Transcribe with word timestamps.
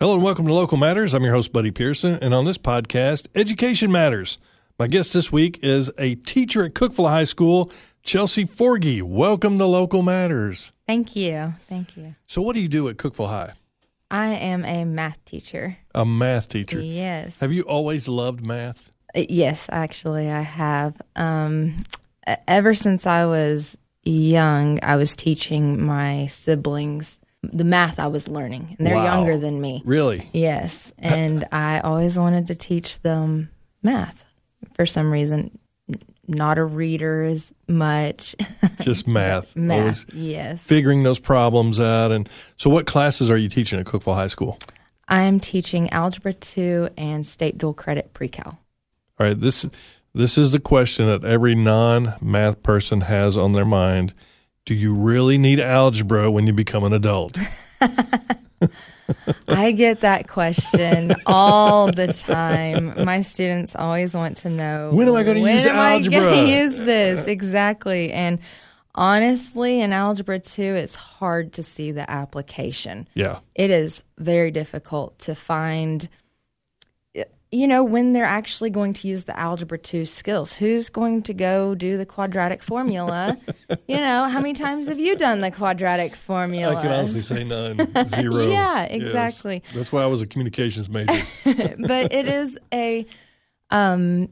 Hello 0.00 0.14
and 0.14 0.22
welcome 0.22 0.46
to 0.46 0.54
Local 0.54 0.78
Matters. 0.78 1.12
I'm 1.12 1.22
your 1.24 1.34
host, 1.34 1.52
Buddy 1.52 1.70
Pearson, 1.70 2.14
and 2.22 2.32
on 2.32 2.46
this 2.46 2.56
podcast, 2.56 3.26
Education 3.34 3.92
Matters. 3.92 4.38
My 4.78 4.86
guest 4.86 5.12
this 5.12 5.30
week 5.30 5.58
is 5.62 5.90
a 5.98 6.14
teacher 6.14 6.64
at 6.64 6.72
Cookeville 6.72 7.10
High 7.10 7.24
School, 7.24 7.70
Chelsey 8.02 8.46
Forgey. 8.46 9.02
Welcome 9.02 9.58
to 9.58 9.66
Local 9.66 10.02
Matters. 10.02 10.72
Thank 10.86 11.16
you. 11.16 11.52
Thank 11.68 11.98
you. 11.98 12.14
So, 12.26 12.40
what 12.40 12.54
do 12.54 12.60
you 12.60 12.68
do 12.68 12.88
at 12.88 12.96
Cookeville 12.96 13.28
High? 13.28 13.52
I 14.10 14.28
am 14.28 14.64
a 14.64 14.86
math 14.86 15.22
teacher. 15.26 15.76
A 15.94 16.06
math 16.06 16.48
teacher. 16.48 16.80
Yes. 16.80 17.38
Have 17.40 17.52
you 17.52 17.64
always 17.64 18.08
loved 18.08 18.40
math? 18.40 18.92
Uh, 19.14 19.24
Yes, 19.28 19.66
actually, 19.70 20.30
I 20.30 20.40
have. 20.40 20.94
Um, 21.14 21.76
ever 22.48 22.74
since 22.74 23.06
I 23.06 23.26
was 23.26 23.76
young, 24.02 24.78
I 24.82 24.96
was 24.96 25.14
teaching 25.14 25.84
my 25.84 26.24
siblings 26.24 27.18
the 27.42 27.64
math 27.64 27.98
I 27.98 28.06
was 28.08 28.28
learning, 28.28 28.76
and 28.78 28.86
they're 28.86 28.96
Wow. 28.96 29.16
younger 29.16 29.38
than 29.38 29.60
me. 29.60 29.82
Really? 29.84 30.28
Yes, 30.32 30.92
and 30.98 31.46
I 31.52 31.80
always 31.80 32.18
wanted 32.18 32.46
to 32.48 32.54
teach 32.54 33.00
them 33.00 33.50
math 33.82 34.26
for 34.74 34.86
some 34.86 35.10
reason. 35.10 35.58
Not 36.28 36.58
a 36.58 36.64
reader 36.64 37.24
as 37.24 37.52
much. 37.66 38.36
Just 38.80 39.08
math. 39.08 39.52
Always 39.56 40.06
math, 40.06 40.14
yes. 40.14 40.62
figuring 40.62 41.02
those 41.02 41.18
problems 41.18 41.80
out. 41.80 42.12
And 42.12 42.28
so, 42.56 42.70
what 42.70 42.86
classes 42.86 43.28
are 43.28 43.36
you 43.36 43.48
teaching 43.48 43.80
at 43.80 43.86
Cookeville 43.86 44.14
High 44.14 44.28
School? 44.28 44.56
I 45.08 45.22
am 45.22 45.40
teaching 45.40 45.90
Algebra 45.92 46.32
2 46.32 46.90
and 46.96 47.26
State 47.26 47.58
Dual 47.58 47.74
Credit 47.74 48.12
Pre-Cal. 48.14 48.60
All 49.18 49.26
right, 49.26 49.40
this 49.40 49.66
this 50.14 50.38
is 50.38 50.52
the 50.52 50.60
question 50.60 51.06
that 51.08 51.24
every 51.24 51.56
non-math 51.56 52.62
person 52.62 53.00
has 53.02 53.36
on 53.36 53.52
their 53.52 53.64
mind. 53.64 54.14
Do 54.70 54.76
you 54.76 54.94
really 54.94 55.36
need 55.36 55.58
algebra 55.58 56.30
when 56.30 56.46
you 56.46 56.52
become 56.52 56.84
an 56.84 56.92
adult? 56.92 57.36
I 59.48 59.72
get 59.72 60.02
that 60.02 60.28
question 60.28 61.12
all 61.26 61.90
the 61.90 62.06
time. 62.12 63.04
My 63.04 63.22
students 63.22 63.74
always 63.74 64.14
want 64.14 64.36
to 64.36 64.48
know 64.48 64.90
When 64.92 65.08
am 65.08 65.16
I 65.16 65.24
gonna 65.24 65.40
use 65.40 65.44
when 65.44 65.56
use 65.56 65.66
am 65.66 65.74
I 65.74 65.94
algebra?" 65.94 66.20
gonna 66.20 66.46
use 66.46 66.78
this 66.78 67.26
exactly? 67.26 68.12
And 68.12 68.38
honestly, 68.94 69.80
in 69.80 69.92
algebra 69.92 70.38
two, 70.38 70.62
it's 70.62 70.94
hard 70.94 71.54
to 71.54 71.64
see 71.64 71.90
the 71.90 72.08
application. 72.08 73.08
Yeah. 73.14 73.40
It 73.56 73.72
is 73.72 74.04
very 74.18 74.52
difficult 74.52 75.18
to 75.20 75.34
find. 75.34 76.08
You 77.52 77.66
know 77.66 77.82
when 77.82 78.12
they're 78.12 78.24
actually 78.24 78.70
going 78.70 78.92
to 78.94 79.08
use 79.08 79.24
the 79.24 79.36
algebra 79.36 79.76
two 79.76 80.04
skills. 80.06 80.54
Who's 80.54 80.88
going 80.88 81.22
to 81.22 81.34
go 81.34 81.74
do 81.74 81.96
the 81.98 82.06
quadratic 82.06 82.62
formula? 82.62 83.36
you 83.88 83.96
know 83.96 84.28
how 84.28 84.38
many 84.38 84.52
times 84.54 84.86
have 84.86 85.00
you 85.00 85.16
done 85.16 85.40
the 85.40 85.50
quadratic 85.50 86.14
formula? 86.14 86.76
I 86.76 86.82
can 86.82 86.92
honestly 86.92 87.22
say 87.22 87.42
none. 87.42 87.76
Zero. 88.06 88.46
Yeah, 88.48 88.82
Yes. 88.82 88.90
exactly. 88.92 89.64
That's 89.74 89.90
why 89.90 90.02
I 90.02 90.06
was 90.06 90.22
a 90.22 90.28
communications 90.28 90.88
major. 90.88 91.12
but 91.44 92.12
it 92.12 92.28
is 92.28 92.56
a 92.72 93.04
um 93.70 94.28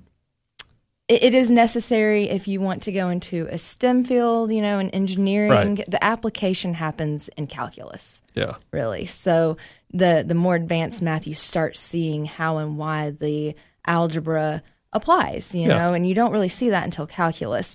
it, 1.08 1.22
it 1.24 1.34
is 1.34 1.50
necessary 1.50 2.28
if 2.28 2.46
you 2.46 2.60
want 2.60 2.82
to 2.84 2.92
go 2.92 3.08
into 3.08 3.48
a 3.50 3.58
STEM 3.58 4.04
field, 4.04 4.52
you 4.52 4.62
know, 4.62 4.78
in 4.78 4.90
engineering. 4.90 5.50
Right. 5.50 5.90
The 5.90 6.02
application 6.04 6.74
happens 6.74 7.28
in 7.36 7.46
calculus, 7.48 8.22
yeah. 8.34 8.56
really. 8.70 9.06
So 9.06 9.56
the 9.92 10.24
the 10.26 10.34
more 10.34 10.54
advanced 10.54 11.02
math, 11.02 11.26
you 11.26 11.34
start 11.34 11.76
seeing 11.76 12.24
how 12.26 12.58
and 12.58 12.76
why 12.76 13.10
the 13.10 13.54
algebra 13.86 14.62
applies, 14.92 15.54
you 15.54 15.62
Yeah. 15.68 15.76
know, 15.78 15.94
and 15.94 16.06
you 16.06 16.14
don't 16.14 16.32
really 16.32 16.48
see 16.48 16.70
that 16.70 16.84
until 16.84 17.06
calculus. 17.06 17.74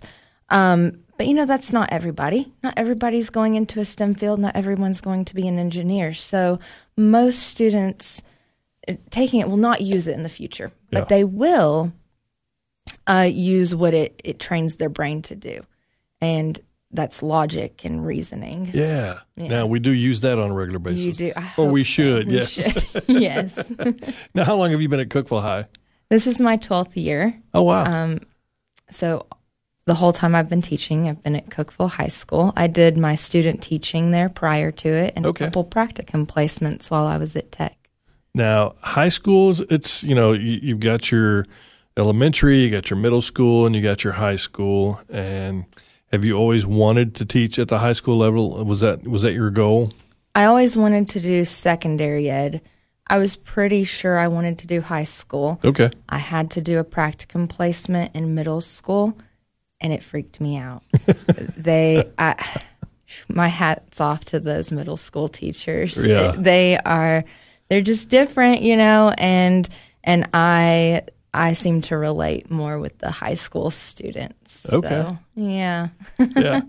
Um, 0.50 1.00
but 1.18 1.28
you 1.28 1.34
know, 1.34 1.46
that's 1.46 1.72
not 1.72 1.92
everybody. 1.92 2.52
Not 2.64 2.74
everybody's 2.78 3.30
going 3.30 3.56
into 3.56 3.80
a 3.80 3.86
STEM 3.86 4.16
field. 4.16 4.40
Not 4.40 4.56
everyone's 4.56 5.02
going 5.02 5.26
to 5.26 5.36
be 5.36 5.48
an 5.48 5.58
engineer. 5.60 6.14
So 6.14 6.60
most 6.98 7.40
students 7.44 8.22
uh, 8.88 8.94
taking 9.10 9.40
it 9.40 9.48
will 9.50 9.58
not 9.58 9.82
use 9.82 10.08
it 10.08 10.16
in 10.16 10.24
the 10.24 10.30
future, 10.30 10.72
but 10.92 11.00
Yeah. 11.00 11.06
they 11.06 11.24
will 11.24 11.94
uh, 13.08 13.30
use 13.32 13.74
what 13.74 13.94
it, 13.94 14.20
it 14.24 14.40
trains 14.40 14.76
their 14.78 14.90
brain 14.90 15.22
to 15.24 15.36
do. 15.36 15.66
And 16.20 16.60
that's 16.94 17.24
logic 17.24 17.84
and 17.84 18.06
reasoning. 18.06 18.70
Yeah. 18.74 19.20
Now 19.36 19.66
we 19.66 19.80
do 19.80 19.92
use 19.92 20.22
that 20.22 20.38
on 20.40 20.52
a 20.52 20.54
regular 20.54 20.80
basis. 20.80 21.06
You 21.06 21.14
do. 21.14 21.34
I 21.36 21.52
Or 21.58 21.68
we 21.70 21.82
so. 21.84 21.88
should, 21.88 22.28
We 22.28 22.34
yes. 22.36 22.50
should. 22.52 23.04
yes. 23.08 23.72
Now, 24.36 24.44
how 24.46 24.56
long 24.56 24.72
have 24.72 24.82
you 24.82 24.88
been 24.90 25.00
at 25.00 25.10
Cookeville 25.10 25.42
High? 25.42 25.66
This 26.10 26.28
is 26.28 26.40
my 26.40 26.58
12th 26.58 26.96
year. 26.96 27.36
Oh 27.54 27.64
wow. 27.64 27.84
Um, 27.86 28.22
So 28.92 29.26
the 29.86 29.96
whole 29.96 30.14
time 30.14 30.34
I've 30.36 30.50
been 30.50 30.62
teaching, 30.62 31.10
I've 31.10 31.22
been 31.24 31.36
at 31.36 31.50
Cookeville 31.50 31.90
High 31.90 32.08
School. 32.08 32.54
I 32.56 32.68
did 32.68 32.98
my 32.98 33.16
student 33.16 33.62
teaching 33.62 34.12
there 34.12 34.30
prior 34.30 34.72
to 34.72 34.88
it 34.90 35.14
and 35.16 35.26
Okay. 35.26 35.44
a 35.46 35.48
couple 35.48 35.66
practicum 35.66 36.26
placements 36.26 36.90
while 36.90 37.06
I 37.06 37.18
was 37.18 37.36
at 37.36 37.52
Tech. 37.52 37.78
now, 38.36 38.76
high 38.82 39.10
schools, 39.10 39.60
it's 39.60 40.04
you 40.04 40.16
know 40.16 40.32
you, 40.34 40.60
you've 40.62 40.80
got 40.80 41.12
your 41.12 41.46
elementary, 41.98 42.60
you 42.64 42.70
got 42.72 42.90
your 42.90 42.98
middle 42.98 43.22
school, 43.22 43.66
and 43.66 43.76
you 43.76 43.82
got 43.82 44.04
your 44.04 44.14
high 44.14 44.36
school. 44.38 45.00
And 45.10 45.66
have 46.14 46.24
you 46.24 46.38
always 46.38 46.64
wanted 46.64 47.16
to 47.16 47.26
teach 47.26 47.58
at 47.58 47.70
the 47.70 47.80
high 47.80 47.94
school 47.94 48.18
level? 48.18 48.64
Was 48.64 48.82
that 48.82 49.06
was 49.06 49.24
that 49.24 49.34
your 49.34 49.50
goal? 49.50 49.92
I 50.36 50.46
always 50.46 50.78
wanted 50.78 51.10
to 51.10 51.20
do 51.20 51.44
secondary 51.44 52.30
ed. 52.30 52.62
I 53.08 53.18
was 53.18 53.36
pretty 53.36 53.84
sure 53.84 54.20
I 54.20 54.28
wanted 54.28 54.60
to 54.60 54.68
do 54.68 54.80
high 54.80 55.06
school. 55.06 55.60
Okay. 55.66 55.90
I 56.08 56.20
had 56.20 56.52
to 56.52 56.62
do 56.62 56.78
a 56.78 56.84
practicum 56.84 57.50
placement 57.50 58.16
in 58.16 58.36
middle 58.36 58.62
school, 58.62 59.18
and 59.82 59.92
it 59.92 60.04
freaked 60.04 60.40
me 60.40 60.56
out. 60.56 60.84
they, 61.58 62.08
I, 62.18 62.62
my 63.28 63.48
hats 63.48 64.00
off 64.00 64.24
to 64.26 64.40
those 64.40 64.72
middle 64.72 64.98
school 64.98 65.28
teachers. 65.28 65.98
Yeah. 65.98 66.32
They 66.38 66.78
are, 66.78 67.24
they're 67.70 67.82
just 67.82 68.10
different, 68.10 68.62
you 68.62 68.78
know, 68.78 69.14
and 69.18 69.68
and 70.04 70.30
I 70.32 71.04
I 71.34 71.54
seem 71.54 71.82
to 71.84 71.98
relate 71.98 72.52
more 72.52 72.80
with 72.80 72.98
the 73.00 73.12
high 73.12 73.34
school 73.34 73.72
students. 73.72 74.66
Okay. 74.72 74.90
So, 74.90 75.18
yeah. 75.36 75.90
yeah. 76.36 76.62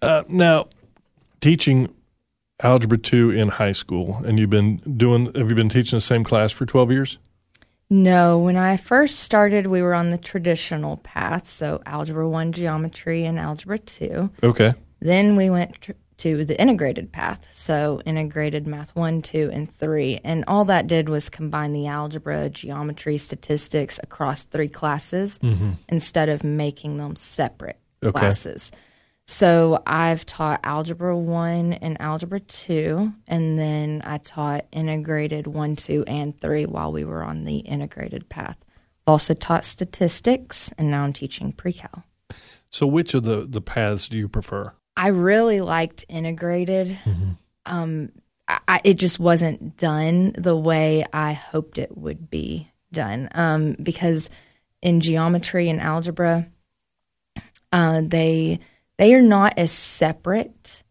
Uh, 0.00 0.22
now, 0.28 0.68
teaching 1.40 1.92
algebra 2.62 2.98
two 2.98 3.30
in 3.30 3.48
high 3.48 3.72
school, 3.72 4.22
and 4.24 4.38
you've 4.38 4.50
been 4.50 4.76
doing. 4.76 5.32
Have 5.34 5.50
you 5.50 5.56
been 5.56 5.68
teaching 5.68 5.96
the 5.96 6.02
same 6.02 6.24
class 6.24 6.52
for 6.52 6.66
twelve 6.66 6.90
years? 6.90 7.18
No, 7.90 8.38
when 8.38 8.56
I 8.56 8.76
first 8.76 9.20
started, 9.20 9.66
we 9.66 9.82
were 9.82 9.94
on 9.94 10.10
the 10.10 10.18
traditional 10.18 10.96
path, 10.98 11.46
so 11.46 11.82
algebra 11.84 12.28
1 12.28 12.52
geometry 12.52 13.24
and 13.24 13.38
algebra 13.38 13.78
2. 13.78 14.30
Okay. 14.42 14.72
Then 15.00 15.36
we 15.36 15.50
went 15.50 15.80
tr- 15.80 15.92
to 16.18 16.44
the 16.44 16.60
integrated 16.60 17.12
path, 17.12 17.48
so 17.52 18.00
integrated 18.06 18.66
math 18.66 18.94
1, 18.94 19.22
2, 19.22 19.50
and 19.52 19.72
3. 19.76 20.20
And 20.24 20.44
all 20.46 20.64
that 20.66 20.86
did 20.86 21.08
was 21.08 21.28
combine 21.28 21.72
the 21.72 21.86
algebra, 21.86 22.48
geometry, 22.50 23.18
statistics 23.18 23.98
across 24.02 24.44
three 24.44 24.68
classes 24.68 25.38
mm-hmm. 25.38 25.72
instead 25.88 26.28
of 26.28 26.44
making 26.44 26.98
them 26.98 27.16
separate 27.16 27.78
Okay. 28.02 28.18
classes. 28.18 28.70
So 29.26 29.82
I've 29.86 30.26
taught 30.26 30.60
algebra 30.64 31.16
1 31.16 31.74
and 31.74 31.98
algebra 32.00 32.40
2, 32.40 33.12
and 33.26 33.58
then 33.58 34.02
I 34.04 34.18
taught 34.18 34.66
integrated 34.70 35.46
1, 35.46 35.76
2, 35.76 36.04
and 36.06 36.38
3 36.38 36.66
while 36.66 36.92
we 36.92 37.04
were 37.04 37.22
on 37.22 37.44
the 37.44 37.58
integrated 37.58 38.28
path. 38.28 38.58
Also 39.06 39.32
taught 39.32 39.64
statistics, 39.64 40.70
and 40.76 40.90
now 40.90 41.04
I'm 41.04 41.14
teaching 41.14 41.52
pre-cal. 41.52 42.04
So, 42.70 42.86
which 42.86 43.14
of 43.14 43.22
the 43.22 43.46
the 43.48 43.60
paths 43.60 44.08
do 44.08 44.16
you 44.16 44.28
prefer? 44.28 44.74
I 44.96 45.08
really 45.08 45.60
liked 45.60 46.04
integrated. 46.08 46.98
Um, 47.66 48.12
I, 48.46 48.80
it 48.84 48.94
just 48.94 49.18
wasn't 49.18 49.76
done 49.76 50.34
the 50.36 50.56
way 50.56 51.04
I 51.12 51.32
hoped 51.32 51.78
it 51.78 51.96
would 51.96 52.30
be 52.30 52.70
done. 52.92 53.28
Um, 53.32 53.76
because 53.82 54.28
in 54.82 55.00
geometry 55.00 55.68
and 55.68 55.80
algebra, 55.80 56.46
uh, 57.72 58.02
they 58.04 58.60
they 58.98 59.14
are 59.14 59.22
not 59.22 59.54
as 59.58 59.72
separate 59.72 60.82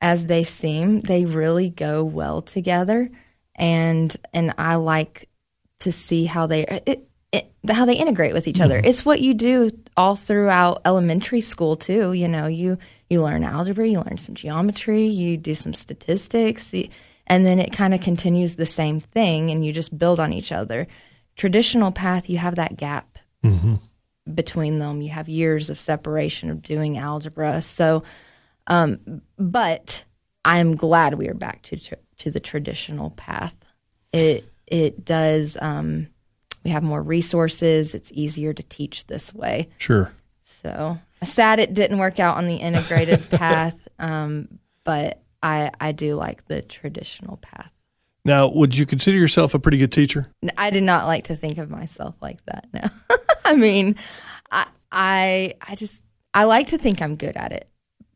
as 0.00 0.26
they 0.26 0.44
seem. 0.44 1.00
They 1.00 1.24
really 1.24 1.70
go 1.70 2.04
well 2.04 2.42
together, 2.42 3.10
and 3.56 4.14
and 4.32 4.54
I 4.58 4.76
like 4.76 5.28
to 5.80 5.90
see 5.90 6.26
how 6.26 6.46
they 6.46 6.64
it, 6.86 7.08
it, 7.32 7.52
how 7.68 7.86
they 7.86 7.96
integrate 7.96 8.34
with 8.34 8.46
each 8.46 8.60
other. 8.60 8.80
It's 8.84 9.04
what 9.04 9.20
you 9.20 9.34
do 9.34 9.70
all 9.96 10.14
throughout 10.14 10.82
elementary 10.84 11.40
school 11.40 11.76
too. 11.76 12.12
You 12.12 12.28
know, 12.28 12.46
you 12.46 12.78
you 13.10 13.22
learn 13.22 13.44
algebra, 13.44 13.86
you 13.86 14.00
learn 14.00 14.18
some 14.18 14.34
geometry, 14.34 15.06
you 15.06 15.36
do 15.36 15.54
some 15.54 15.72
statistics, 15.74 16.74
and 17.26 17.46
then 17.46 17.58
it 17.58 17.72
kind 17.72 17.94
of 17.94 18.00
continues 18.00 18.56
the 18.56 18.66
same 18.66 19.00
thing, 19.00 19.50
and 19.50 19.64
you 19.64 19.72
just 19.72 19.96
build 19.98 20.20
on 20.20 20.32
each 20.32 20.52
other. 20.52 20.86
Traditional 21.36 21.92
path, 21.92 22.28
you 22.28 22.38
have 22.38 22.56
that 22.56 22.76
gap 22.76 23.18
between 24.34 24.78
them. 24.78 25.00
You 25.00 25.10
have 25.10 25.28
years 25.28 25.70
of 25.70 25.78
separation 25.78 26.50
of 26.50 26.62
doing 26.62 26.98
algebra. 26.98 27.62
So, 27.62 28.02
um, 28.66 29.22
but 29.38 30.04
I'm 30.44 30.74
glad 30.76 31.14
we 31.14 31.28
are 31.28 31.34
back 31.34 31.62
to 31.62 31.76
tr- 31.76 31.94
to 32.18 32.30
the 32.30 32.40
traditional 32.40 33.10
path. 33.10 33.56
It 34.12 34.44
it 34.66 35.04
does. 35.04 35.56
Um, 35.60 36.08
we 36.64 36.70
have 36.72 36.82
more 36.82 37.02
resources. 37.02 37.94
It's 37.94 38.10
easier 38.12 38.52
to 38.52 38.62
teach 38.64 39.06
this 39.06 39.32
way. 39.32 39.68
Sure. 39.78 40.12
So 40.44 40.98
sad 41.24 41.60
it 41.60 41.74
didn't 41.74 41.98
work 41.98 42.20
out 42.20 42.36
on 42.36 42.46
the 42.46 42.56
integrated 42.56 43.28
path, 43.30 43.76
um, 43.98 44.58
but 44.84 45.22
I 45.42 45.70
I 45.80 45.92
do 45.92 46.14
like 46.14 46.46
the 46.46 46.62
traditional 46.62 47.36
path. 47.38 47.72
Now, 48.24 48.48
would 48.48 48.76
you 48.76 48.84
consider 48.84 49.16
yourself 49.16 49.54
a 49.54 49.58
pretty 49.58 49.78
good 49.78 49.90
teacher? 49.90 50.30
I 50.58 50.68
did 50.68 50.82
not 50.82 51.06
like 51.06 51.24
to 51.24 51.36
think 51.36 51.56
of 51.56 51.70
myself 51.70 52.14
like 52.20 52.44
that. 52.44 52.66
No, 52.74 53.16
I 53.44 53.54
mean, 53.54 53.96
I, 54.50 54.66
I, 54.92 55.54
I 55.62 55.74
just, 55.74 56.02
I 56.34 56.44
like 56.44 56.66
to 56.68 56.78
think 56.78 57.00
I'm 57.00 57.16
good 57.16 57.38
at 57.38 57.52
it, 57.52 57.70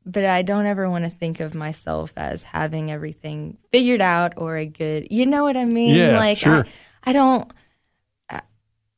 but 0.04 0.26
I 0.26 0.42
don't 0.42 0.66
ever 0.66 0.90
want 0.90 1.04
to 1.04 1.10
think 1.10 1.40
of 1.40 1.54
myself 1.54 2.12
as 2.16 2.42
having 2.42 2.90
everything 2.90 3.56
figured 3.70 4.02
out 4.02 4.34
or 4.36 4.58
a 4.58 4.66
good. 4.66 5.08
You 5.10 5.24
know 5.24 5.44
what 5.44 5.56
I 5.56 5.64
mean? 5.64 5.94
Yeah, 5.94 6.18
like 6.18 6.36
sure. 6.36 6.66
I, 7.04 7.10
I 7.10 7.12
don't. 7.14 7.50
Uh, 8.28 8.40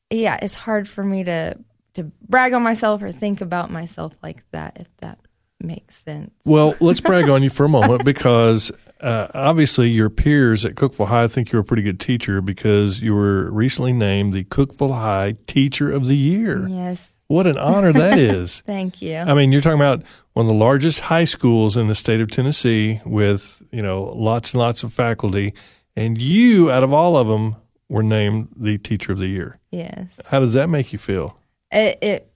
yeah, 0.09 0.37
it's 0.41 0.55
hard 0.55 0.89
for 0.89 1.03
me 1.03 1.23
to 1.23 1.57
to 1.95 2.03
brag 2.27 2.53
on 2.53 2.63
myself 2.63 3.01
or 3.01 3.11
think 3.11 3.41
about 3.41 3.71
myself 3.71 4.13
like 4.23 4.43
that. 4.51 4.77
If 4.79 4.87
that 4.97 5.19
makes 5.59 6.03
sense. 6.03 6.31
Well, 6.45 6.75
let's 6.79 6.99
brag 7.01 7.27
on 7.29 7.43
you 7.43 7.49
for 7.49 7.65
a 7.65 7.69
moment 7.69 8.05
because 8.05 8.71
uh, 9.01 9.27
obviously 9.33 9.89
your 9.89 10.09
peers 10.09 10.63
at 10.65 10.75
Cookeville 10.75 11.07
High 11.07 11.27
think 11.27 11.51
you're 11.51 11.61
a 11.61 11.65
pretty 11.65 11.83
good 11.83 11.99
teacher 11.99 12.41
because 12.41 13.01
you 13.01 13.13
were 13.15 13.51
recently 13.51 13.93
named 13.93 14.33
the 14.33 14.43
Cookeville 14.43 14.93
High 14.93 15.35
Teacher 15.47 15.91
of 15.91 16.07
the 16.07 16.15
Year. 16.17 16.67
Yes. 16.67 17.13
What 17.27 17.47
an 17.47 17.57
honor 17.57 17.91
that 17.93 18.19
is. 18.19 18.61
Thank 18.67 19.01
you. 19.01 19.15
I 19.17 19.33
mean, 19.33 19.51
you're 19.51 19.61
talking 19.61 19.79
about 19.79 20.03
one 20.33 20.45
of 20.45 20.47
the 20.47 20.53
largest 20.57 20.99
high 21.01 21.23
schools 21.25 21.75
in 21.75 21.87
the 21.87 21.95
state 21.95 22.21
of 22.21 22.29
Tennessee 22.29 23.01
with, 23.05 23.63
you 23.71 23.81
know, 23.81 24.03
lots 24.03 24.53
and 24.53 24.59
lots 24.59 24.83
of 24.83 24.93
faculty. 24.93 25.53
And 25.95 26.21
you, 26.21 26.69
out 26.69 26.83
of 26.83 26.93
all 26.93 27.17
of 27.17 27.27
them, 27.27 27.55
were 27.89 28.03
named 28.03 28.49
the 28.55 28.77
Teacher 28.77 29.13
of 29.13 29.19
the 29.19 29.27
Year. 29.27 29.59
yes. 29.71 30.19
How 30.27 30.39
does 30.39 30.53
that 30.53 30.69
make 30.69 30.91
you 30.93 30.99
feel? 30.99 31.39
It, 31.71 31.97
it 32.01 32.31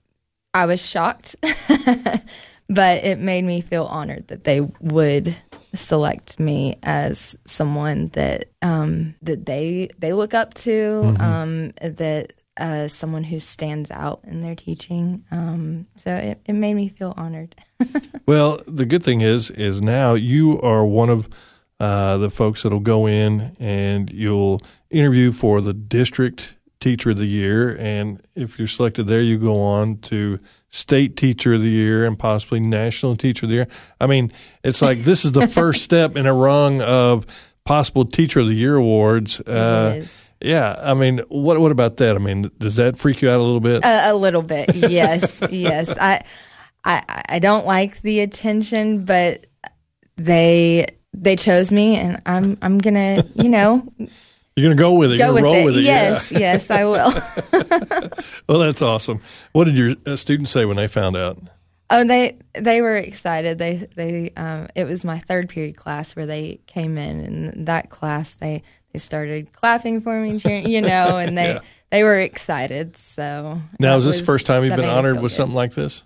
I 0.52 0.66
was 0.66 0.84
shocked, 0.84 1.36
but 2.68 3.04
it 3.04 3.18
made 3.18 3.44
me 3.44 3.60
feel 3.60 3.84
honored 3.84 4.28
that 4.28 4.44
they 4.44 4.60
would 4.60 5.36
select 5.74 6.40
me 6.40 6.76
as 6.82 7.36
someone 7.46 8.08
that 8.08 8.50
um, 8.62 9.14
that 9.22 9.46
they 9.46 9.88
they 9.98 10.12
look 10.12 10.34
up 10.34 10.54
to, 10.54 11.14
um, 11.20 11.70
that 11.80 12.32
uh, 12.60 12.88
someone 12.88 13.24
who 13.24 13.40
stands 13.40 13.90
out 13.90 14.20
in 14.24 14.42
their 14.42 14.54
teaching. 14.54 15.24
Um, 15.30 15.86
so 15.96 16.14
it, 16.14 16.40
it 16.44 16.52
made 16.52 16.74
me 16.74 16.88
feel 16.88 17.14
honored. 17.16 17.56
Well, 18.26 18.62
the 18.64 18.86
good 18.86 19.02
thing 19.02 19.22
is, 19.22 19.50
is 19.50 19.80
now 19.80 20.14
you 20.14 20.60
are 20.60 20.84
one 20.84 21.08
of 21.08 21.28
uh, 21.80 22.16
the 22.18 22.30
folks 22.30 22.62
that'll 22.62 22.78
go 22.78 23.06
in 23.08 23.56
and 23.58 24.08
you'll 24.12 24.60
interview 24.88 25.32
for 25.32 25.60
the 25.60 25.72
district 25.72 26.54
teacher 26.80 27.10
of 27.10 27.18
the 27.18 27.26
year, 27.26 27.76
and 27.78 28.22
if 28.34 28.58
you're 28.58 28.68
selected 28.68 29.04
there, 29.04 29.20
you 29.20 29.38
go 29.38 29.60
on 29.60 29.98
to 29.98 30.40
state 30.70 31.16
teacher 31.16 31.54
of 31.54 31.62
the 31.62 31.70
year 31.70 32.04
and 32.04 32.18
possibly 32.18 32.60
national 32.60 33.16
teacher 33.16 33.46
of 33.46 33.50
the 33.50 33.56
year. 33.56 33.68
I 34.00 34.06
mean, 34.06 34.32
it's 34.62 34.80
like 34.80 34.98
this 34.98 35.24
is 35.24 35.32
the 35.32 35.46
first 35.60 35.82
step 35.82 36.16
in 36.16 36.26
a 36.26 36.34
rung 36.34 36.80
of 36.80 37.26
possible 37.64 38.04
teacher 38.04 38.40
of 38.40 38.46
the 38.46 38.54
year 38.54 38.76
awards. 38.76 39.40
Uh, 39.40 40.06
yeah, 40.40 40.76
I 40.78 40.94
mean, 40.94 41.18
what 41.28 41.60
what 41.60 41.70
about 41.70 41.98
that? 41.98 42.16
I 42.16 42.18
mean, 42.18 42.50
does 42.58 42.76
that 42.76 42.96
freak 42.96 43.20
you 43.20 43.28
out 43.28 43.38
a 43.38 43.42
little 43.42 43.60
bit? 43.60 43.84
A, 43.84 44.12
a 44.12 44.14
little 44.14 44.42
bit, 44.42 44.74
yes, 44.74 45.42
yes. 45.50 45.90
I, 45.98 46.22
I, 46.84 47.22
I 47.28 47.38
don't 47.40 47.66
like 47.66 48.00
the 48.00 48.20
attention, 48.20 49.04
but 49.04 49.46
they 50.16 50.86
they 51.12 51.36
chose 51.36 51.72
me, 51.72 51.96
and 51.96 52.22
I'm 52.24 52.56
I'm 52.62 52.78
gonna, 52.78 53.24
you 53.34 53.50
know, 53.50 53.86
You're 54.56 54.66
gonna 54.74 54.80
go 54.80 54.94
with 54.94 55.12
it. 55.12 55.18
go 55.18 55.26
You're 55.26 55.34
with 55.34 55.44
roll 55.44 55.54
it. 55.54 55.64
with 55.64 55.76
it. 55.76 55.82
yeah. 55.84 56.10
yes, 56.10 56.32
yes, 56.32 56.70
I 56.70 56.84
will. 56.84 57.12
Well, 58.48 58.58
that's 58.58 58.82
awesome. 58.82 59.20
What 59.52 59.64
did 59.64 59.76
your 59.76 59.94
uh, 60.06 60.16
students 60.16 60.50
say 60.50 60.64
when 60.64 60.76
they 60.76 60.88
found 60.88 61.16
out? 61.16 61.38
oh, 61.92 62.04
they 62.04 62.36
they 62.54 62.80
were 62.82 62.96
excited. 62.96 63.58
They 63.58 63.86
they 63.94 64.30
um, 64.36 64.68
it 64.74 64.84
was 64.84 65.04
my 65.04 65.18
third 65.18 65.48
period 65.48 65.76
class 65.76 66.14
where 66.16 66.26
they 66.26 66.60
came 66.66 66.98
in, 66.98 67.20
and 67.20 67.66
that 67.68 67.90
class 67.90 68.36
they 68.36 68.62
they 68.92 68.98
started 68.98 69.52
clapping 69.52 70.00
for 70.00 70.20
me, 70.20 70.38
cheering, 70.40 70.68
you 70.68 70.80
know, 70.82 71.16
and 71.18 71.36
they. 71.38 71.54
Yeah. 71.54 71.60
They 71.90 72.04
were 72.04 72.20
excited, 72.20 72.96
so 72.96 73.60
Now, 73.80 73.96
is 73.96 74.04
this 74.04 74.20
first 74.20 74.46
time 74.46 74.62
you've 74.62 74.76
been 74.76 74.84
honored 74.84 75.16
with 75.20 75.32
good. 75.32 75.36
something 75.38 75.56
like 75.56 75.74
this? 75.74 76.04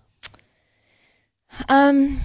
Um, 1.68 2.20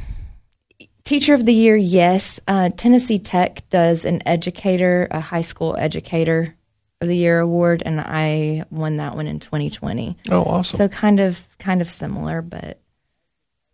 teacher 1.10 1.34
of 1.34 1.46
the 1.46 1.54
year, 1.54 1.76
yes. 1.76 2.40
Uh, 2.48 2.70
Tennessee 2.70 3.18
Tech 3.18 3.68
does 3.70 4.06
an 4.06 4.22
educator, 4.28 5.08
a 5.10 5.20
high 5.20 5.42
school 5.42 5.76
educator 5.76 6.56
of 7.02 7.08
the 7.08 7.18
year 7.18 7.40
award, 7.40 7.82
and 7.84 8.00
I 8.00 8.66
won 8.70 8.98
that 8.98 9.16
one 9.16 9.26
in 9.26 9.40
2020. 9.40 10.18
Oh, 10.30 10.44
awesome. 10.44 10.78
So 10.78 10.88
kind 10.88 11.20
of, 11.20 11.48
kind 11.58 11.82
of 11.82 11.90
similar, 11.90 12.44
but 12.44 12.80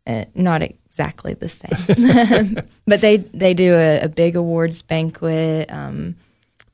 uh, 0.08 0.26
not 0.34 0.62
exactly 0.62 1.34
the 1.34 1.50
same. 1.50 2.58
but 2.88 3.02
they 3.02 3.18
they 3.18 3.54
do 3.54 3.74
a, 3.74 4.02
a 4.02 4.10
big 4.10 4.38
awards 4.38 4.82
banquet, 4.82 5.70
um, 5.72 6.16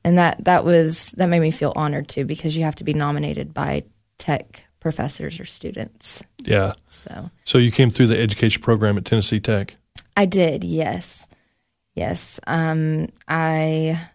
and 0.04 0.18
that 0.18 0.44
that 0.44 0.64
was 0.64 1.10
that 1.12 1.26
made 1.26 1.40
me 1.40 1.50
feel 1.50 1.72
honored 1.74 2.08
too 2.08 2.24
because 2.24 2.56
you 2.56 2.62
have 2.62 2.76
to 2.76 2.84
be 2.84 2.92
nominated 2.92 3.52
by 3.52 3.82
tech 4.18 4.62
professors 4.78 5.40
or 5.40 5.44
students. 5.44 6.22
yeah. 6.38 6.74
So. 6.86 7.30
So 7.44 7.58
you 7.58 7.72
came 7.72 7.90
through 7.90 8.08
the 8.08 8.20
education 8.20 8.62
program 8.62 8.96
at 8.96 9.04
Tennessee 9.04 9.40
Tech. 9.40 9.76
I 10.16 10.26
did, 10.26 10.64
yes. 10.64 11.28
Yes. 11.94 12.40
Um, 12.46 13.08
I 13.28 14.08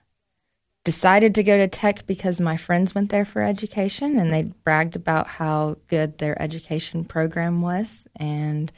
decided 0.84 1.36
to 1.36 1.44
go 1.44 1.58
to 1.58 1.68
tech 1.68 2.08
because 2.08 2.40
my 2.40 2.56
friends 2.56 2.96
went 2.96 3.10
there 3.10 3.26
for 3.26 3.42
education 3.42 4.18
and 4.18 4.32
they 4.32 4.44
bragged 4.64 4.96
about 4.96 5.28
how 5.28 5.76
good 5.88 6.18
their 6.18 6.42
education 6.42 7.04
program 7.04 7.62
was. 7.62 8.08
And 8.16 8.72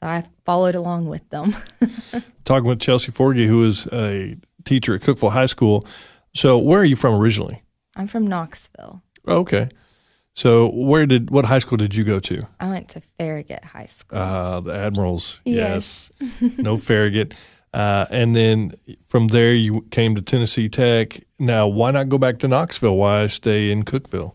so 0.00 0.08
I 0.08 0.24
followed 0.44 0.76
along 0.76 1.08
with 1.08 1.28
them. 1.30 1.56
Talking 2.44 2.68
with 2.68 2.80
Chelsey 2.80 3.10
Forgey, 3.10 3.46
who 3.46 3.64
is 3.64 3.86
a 3.92 4.36
teacher 4.64 4.94
at 4.94 5.00
Cookeville 5.00 5.32
High 5.32 5.46
School. 5.46 5.84
So 6.32 6.58
where 6.58 6.80
are 6.80 6.84
you 6.84 6.96
from 6.96 7.14
originally? 7.14 7.62
I'm 7.96 8.06
from 8.06 8.26
Knoxville. 8.26 9.02
Okay. 9.26 9.68
So 10.38 10.68
where 10.68 11.04
did 11.04 11.30
what 11.30 11.46
high 11.46 11.58
school 11.58 11.78
did 11.78 11.96
you 11.96 12.04
go 12.04 12.20
to? 12.20 12.46
I 12.60 12.68
went 12.68 12.90
to 12.90 13.00
Farragut 13.18 13.64
High 13.64 13.86
School. 13.86 14.20
Uh, 14.20 14.60
the 14.60 14.72
Admirals. 14.72 15.40
Yes. 15.44 16.12
no 16.58 16.76
Farragut. 16.76 17.34
Uh, 17.74 18.06
and 18.08 18.36
then 18.36 18.72
from 19.04 19.28
there 19.28 19.52
you 19.52 19.80
came 19.90 20.14
to 20.14 20.22
Tennessee 20.22 20.68
Tech. 20.68 21.24
Now, 21.40 21.66
why 21.66 21.90
not 21.90 22.08
go 22.08 22.18
back 22.18 22.38
to 22.38 22.46
Knoxville? 22.46 22.96
Why 22.96 23.26
stay 23.26 23.72
in 23.72 23.82
Cookeville? 23.82 24.34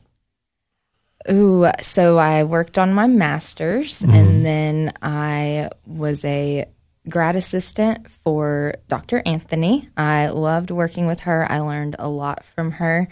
Ooh, 1.32 1.72
so 1.82 2.18
I 2.18 2.44
worked 2.44 2.78
on 2.78 2.94
my 2.94 3.08
master's 3.08 4.02
and 4.02 4.46
then 4.46 4.92
I 5.02 5.70
was 5.88 6.26
a 6.26 6.66
grad 7.08 7.38
assistant 7.38 8.12
for 8.12 8.76
Dr. 8.90 9.24
Anthony. 9.26 9.88
I 9.96 10.28
loved 10.28 10.70
working 10.70 11.08
with 11.08 11.22
her. 11.22 11.50
I 11.50 11.60
learned 11.60 11.96
a 11.98 12.10
lot 12.10 12.44
from 12.44 12.72
her. 12.72 13.08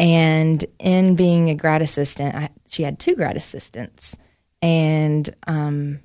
And 0.00 0.64
in 0.78 1.14
being 1.14 1.50
a 1.50 1.54
grad 1.54 1.82
assistant, 1.82 2.34
I, 2.34 2.48
she 2.68 2.82
had 2.82 2.98
two 2.98 3.14
grad 3.14 3.36
assistants. 3.36 4.16
And 4.62 5.32
um, 5.46 6.00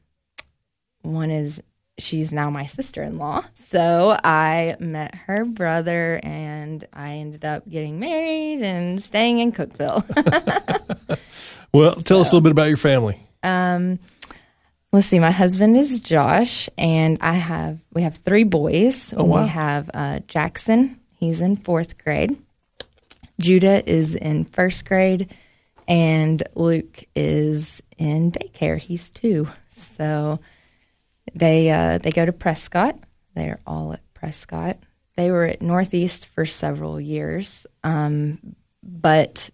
one 1.02 1.32
is 1.32 1.62
she's 1.98 2.34
now 2.34 2.50
my 2.50 2.66
sister-in-law. 2.66 3.46
So 3.56 4.18
I 4.24 4.75
met 4.80 5.16
her 5.16 5.46
brother 5.46 6.20
and 6.22 6.86
I 6.94 7.14
ended 7.14 7.46
up 7.46 7.68
getting 7.70 8.00
married 8.00 8.62
and 8.62 9.02
staying 9.02 9.40
in 9.40 9.52
Cookeville. 9.54 10.04
Well, 11.75 11.96
tell 11.96 12.22
us 12.22 12.32
a 12.32 12.36
little 12.36 12.40
bit 12.40 12.54
about 12.54 12.70
your 12.70 12.78
family. 12.78 13.20
Um, 13.44 14.00
let's 14.94 15.08
see. 15.08 15.20
My 15.20 15.32
husband 15.32 15.75
is 15.75 16.00
Josh, 16.00 16.70
and 16.78 17.18
I 17.20 17.34
have 17.34 17.82
we 17.92 18.04
have 18.04 18.16
three 18.16 18.46
boys. 18.46 19.14
Oh, 19.16 19.25
wow. 19.25 19.42
We 19.42 19.50
have 19.50 19.90
uh, 19.94 20.20
Jackson. 20.25 21.02
He's 21.20 21.42
in 21.42 21.58
fourth 21.58 21.98
grade. 21.98 22.38
Judah 23.39 23.88
is 23.89 24.15
in 24.15 24.46
first 24.46 24.86
grade, 24.86 25.34
and 25.88 26.42
Luke 26.56 27.04
is 27.15 27.82
in 27.98 28.32
daycare. 28.32 28.77
He's 28.77 29.10
two. 29.10 29.48
So 29.72 30.39
they 31.34 31.70
uh, 31.72 31.98
they 31.98 32.12
go 32.12 32.25
to 32.25 32.32
Prescott. 32.34 32.98
They're 33.36 33.60
all 33.68 33.94
at 33.94 34.13
Prescott. 34.13 34.77
They 35.18 35.32
were 35.32 35.46
at 35.46 35.62
Northeast 35.62 36.27
for 36.27 36.46
several 36.46 37.00
years, 37.00 37.65
um, 37.84 38.39
but 38.84 39.50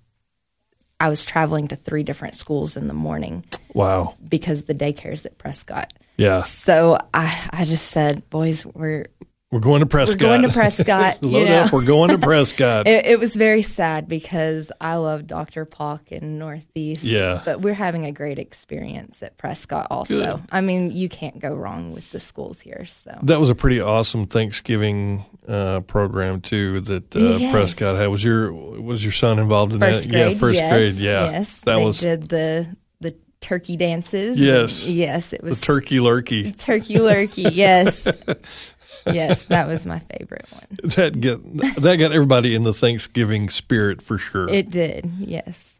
I 0.99 1.09
was 1.09 1.25
traveling 1.25 1.67
to 1.69 1.75
three 1.75 2.03
different 2.03 2.35
schools 2.35 2.77
in 2.77 2.87
the 2.87 2.93
morning 2.93 3.45
Wow. 3.73 4.15
because 4.27 4.65
the 4.65 4.73
daycare's 4.75 5.25
at 5.25 5.37
Prescott. 5.39 5.93
Yeah. 6.17 6.43
So 6.43 6.97
I, 7.13 7.49
I 7.51 7.65
just 7.65 7.87
said, 7.87 8.27
boys, 8.29 8.65
we're 8.65 9.07
We're 9.51 9.59
going 9.59 9.81
to 9.81 9.85
Prescott. 9.85 10.21
We're 10.21 10.27
going 10.37 10.41
to 10.47 10.53
Prescott, 10.53 11.21
Load 11.23 11.49
know. 11.49 11.59
up. 11.63 11.73
We're 11.73 11.83
going 11.85 12.11
to 12.11 12.17
Prescott. 12.17 12.87
it, 12.87 13.05
it 13.05 13.19
was 13.19 13.35
very 13.35 13.61
sad 13.61 14.07
because 14.07 14.71
I 14.79 14.95
love 14.95 15.27
Dr. 15.27 15.65
Palk 15.65 16.09
in 16.11 16.39
Northeast. 16.39 17.03
Yeah. 17.03 17.41
But 17.43 17.59
we're 17.59 17.73
having 17.73 18.05
a 18.05 18.13
great 18.13 18.39
experience 18.39 19.21
at 19.21 19.37
Prescott 19.37 19.87
also. 19.91 20.37
Good. 20.37 20.43
I 20.53 20.61
mean, 20.61 20.91
you 20.91 21.09
can't 21.09 21.37
go 21.39 21.53
wrong 21.53 21.91
with 21.91 22.09
the 22.11 22.19
schools 22.21 22.61
here. 22.61 22.85
So 22.85 23.17
that 23.23 23.41
was 23.41 23.49
a 23.49 23.55
pretty 23.55 23.81
awesome 23.81 24.25
Thanksgiving 24.25 25.25
uh, 25.45 25.81
program 25.81 26.39
too 26.39 26.79
that 26.81 27.13
uh, 27.13 27.19
Yes. 27.19 27.51
Prescott 27.51 27.97
had. 27.97 28.07
Was 28.07 28.23
your 28.23 28.53
was 28.53 29.03
your 29.03 29.11
son 29.11 29.37
involved 29.37 29.73
in 29.73 29.79
first 29.81 30.03
that? 30.03 30.09
grade. 30.11 30.31
yeah, 30.31 30.37
first 30.39 30.55
yes, 30.59 30.73
grade. 30.73 30.93
Yeah, 30.95 31.31
Yes. 31.31 31.61
that 31.61 31.75
they 31.75 31.83
was 31.85 31.99
did 31.99 32.29
the 32.29 32.73
the 33.01 33.15
turkey 33.41 33.75
dances. 33.75 34.39
Yes. 34.39 34.85
and 34.85 34.95
yes, 34.95 35.33
it 35.33 35.41
the 35.41 35.47
was 35.47 35.59
turkey 35.59 35.97
lurkey. 35.97 36.57
Turkey 36.57 36.95
lurkey, 36.95 37.49
yes. 37.53 38.07
yes, 39.05 39.45
that 39.45 39.67
was 39.67 39.85
my 39.85 39.99
favorite 39.99 40.45
one. 40.51 40.65
That 40.95 41.19
get 41.19 41.41
that 41.81 41.97
got 41.97 42.11
everybody 42.11 42.55
in 42.55 42.63
the 42.63 42.73
Thanksgiving 42.73 43.49
spirit 43.49 44.01
for 44.01 44.17
sure. 44.17 44.49
It 44.49 44.69
did, 44.69 45.09
yes. 45.19 45.79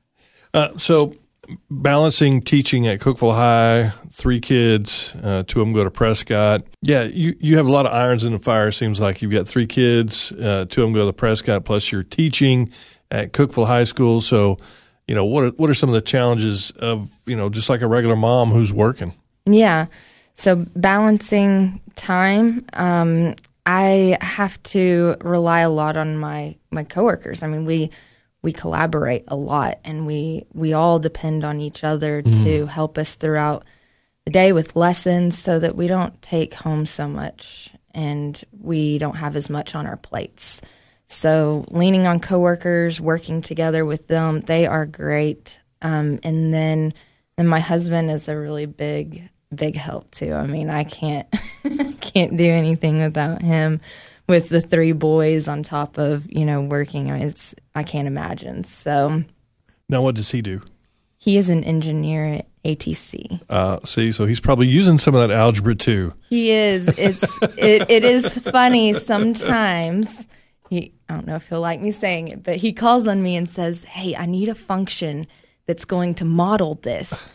Uh, 0.53 0.77
so 0.77 1.15
balancing 1.69 2.41
teaching 2.41 2.87
at 2.87 2.99
Cookeville 2.99 3.35
High, 3.35 3.93
three 4.11 4.39
kids, 4.39 5.15
uh, 5.21 5.43
two 5.45 5.61
of 5.61 5.67
them 5.67 5.73
go 5.73 5.83
to 5.83 5.91
Prescott. 5.91 6.63
Yeah, 6.81 7.07
you, 7.11 7.35
you 7.39 7.57
have 7.57 7.65
a 7.65 7.71
lot 7.71 7.85
of 7.85 7.93
irons 7.93 8.23
in 8.23 8.33
the 8.33 8.39
fire. 8.39 8.69
It 8.69 8.73
Seems 8.73 8.99
like 8.99 9.21
you've 9.21 9.31
got 9.31 9.47
three 9.47 9.67
kids, 9.67 10.31
uh, 10.31 10.65
two 10.69 10.81
of 10.81 10.87
them 10.87 10.93
go 10.93 11.05
to 11.05 11.13
Prescott, 11.13 11.65
plus 11.65 11.91
you're 11.91 12.03
teaching 12.03 12.71
at 13.09 13.33
Cookeville 13.33 13.67
High 13.67 13.83
School. 13.83 14.21
So, 14.21 14.57
you 15.07 15.15
know, 15.15 15.25
what 15.25 15.43
are, 15.43 15.49
what 15.51 15.69
are 15.69 15.73
some 15.73 15.89
of 15.89 15.93
the 15.93 16.01
challenges 16.01 16.71
of 16.71 17.09
you 17.25 17.35
know 17.35 17.49
just 17.49 17.69
like 17.69 17.81
a 17.81 17.87
regular 17.87 18.15
mom 18.15 18.51
who's 18.51 18.73
working? 18.73 19.13
Yeah, 19.45 19.87
so 20.35 20.65
balancing 20.75 21.81
time. 21.95 22.65
Um, 22.73 23.35
I 23.65 24.17
have 24.21 24.61
to 24.63 25.15
rely 25.21 25.61
a 25.61 25.69
lot 25.69 25.97
on 25.97 26.17
my 26.17 26.55
my 26.71 26.83
coworkers. 26.83 27.43
I 27.43 27.47
mean, 27.47 27.65
we 27.65 27.91
we 28.41 28.51
collaborate 28.51 29.23
a 29.27 29.35
lot 29.35 29.79
and 29.83 30.07
we 30.07 30.45
we 30.53 30.73
all 30.73 30.99
depend 30.99 31.43
on 31.43 31.61
each 31.61 31.83
other 31.83 32.23
mm. 32.23 32.43
to 32.43 32.65
help 32.65 32.97
us 32.97 33.15
throughout 33.15 33.63
the 34.25 34.31
day 34.31 34.51
with 34.51 34.75
lessons 34.75 35.37
so 35.37 35.59
that 35.59 35.75
we 35.75 35.87
don't 35.87 36.19
take 36.21 36.53
home 36.53 36.85
so 36.85 37.07
much 37.07 37.69
and 37.93 38.43
we 38.59 38.97
don't 38.97 39.17
have 39.17 39.35
as 39.35 39.49
much 39.49 39.75
on 39.75 39.85
our 39.85 39.97
plates. 39.97 40.61
So 41.07 41.65
leaning 41.69 42.07
on 42.07 42.19
coworkers, 42.19 43.01
working 43.01 43.41
together 43.41 43.85
with 43.85 44.07
them, 44.07 44.41
they 44.41 44.65
are 44.65 44.85
great. 44.85 45.59
Um, 45.81 46.19
and 46.23 46.53
then 46.53 46.93
and 47.37 47.49
my 47.49 47.59
husband 47.59 48.09
is 48.09 48.27
a 48.27 48.37
really 48.37 48.65
big 48.65 49.29
big 49.53 49.75
help 49.75 50.09
too. 50.11 50.33
I 50.33 50.47
mean, 50.47 50.69
I 50.69 50.83
can't 50.83 51.27
can't 52.01 52.37
do 52.37 52.49
anything 52.49 53.01
without 53.01 53.41
him 53.41 53.81
with 54.27 54.49
the 54.49 54.61
three 54.61 54.93
boys 54.93 55.47
on 55.47 55.63
top 55.63 55.97
of 55.97 56.31
you 56.31 56.45
know 56.45 56.61
working. 56.61 57.07
It's 57.09 57.53
I 57.75 57.83
can't 57.83 58.07
imagine. 58.07 58.63
So 58.63 59.23
now, 59.89 60.01
what 60.01 60.15
does 60.15 60.31
he 60.31 60.41
do? 60.41 60.61
He 61.17 61.37
is 61.37 61.49
an 61.49 61.63
engineer 61.63 62.25
at 62.25 62.47
ATC. 62.63 63.41
Uh, 63.49 63.79
see, 63.83 64.11
so 64.11 64.25
he's 64.25 64.39
probably 64.39 64.67
using 64.67 64.97
some 64.97 65.13
of 65.13 65.27
that 65.27 65.35
algebra 65.35 65.75
too. 65.75 66.13
He 66.29 66.51
is. 66.51 66.87
It's 66.97 67.23
it, 67.57 67.89
it 67.89 68.03
is 68.03 68.39
funny 68.39 68.93
sometimes. 68.93 70.25
He 70.69 70.93
I 71.09 71.15
don't 71.15 71.27
know 71.27 71.35
if 71.35 71.49
he'll 71.49 71.61
like 71.61 71.81
me 71.81 71.91
saying 71.91 72.29
it, 72.29 72.41
but 72.41 72.55
he 72.55 72.73
calls 72.73 73.05
on 73.05 73.21
me 73.21 73.35
and 73.35 73.49
says, 73.49 73.83
"Hey, 73.83 74.15
I 74.15 74.25
need 74.25 74.49
a 74.49 74.55
function 74.55 75.27
that's 75.65 75.85
going 75.85 76.15
to 76.15 76.25
model 76.25 76.75
this." 76.75 77.27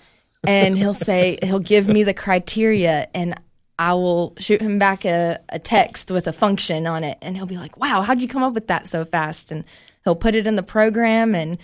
And 0.45 0.77
he'll 0.77 0.95
say 0.95 1.39
he'll 1.43 1.59
give 1.59 1.89
me 1.89 2.03
the 2.03 2.15
criteria 2.15 3.09
and 3.15 3.35
I 3.79 3.95
will 3.95 4.35
shoot 4.39 4.61
him 4.61 4.79
back 4.79 5.05
a, 5.05 5.39
a 5.49 5.59
text 5.59 6.11
with 6.11 6.27
a 6.27 6.33
function 6.33 6.87
on 6.87 7.05
it, 7.05 7.19
and 7.21 7.37
he'll 7.37 7.47
be 7.47 7.59
like, 7.59 7.77
"Wow, 7.77 8.03
how'd 8.03 8.23
you 8.23 8.29
come 8.29 8.43
up 8.43 8.55
with 8.55 8.69
that 8.69 8.87
so 8.87 9.05
fast?" 9.05 9.53
And 9.53 9.65
he'll 10.05 10.17
put 10.17 10.35
it 10.35 10.47
in 10.47 10.57
the 10.57 10.63
program, 10.63 11.35
and 11.35 11.59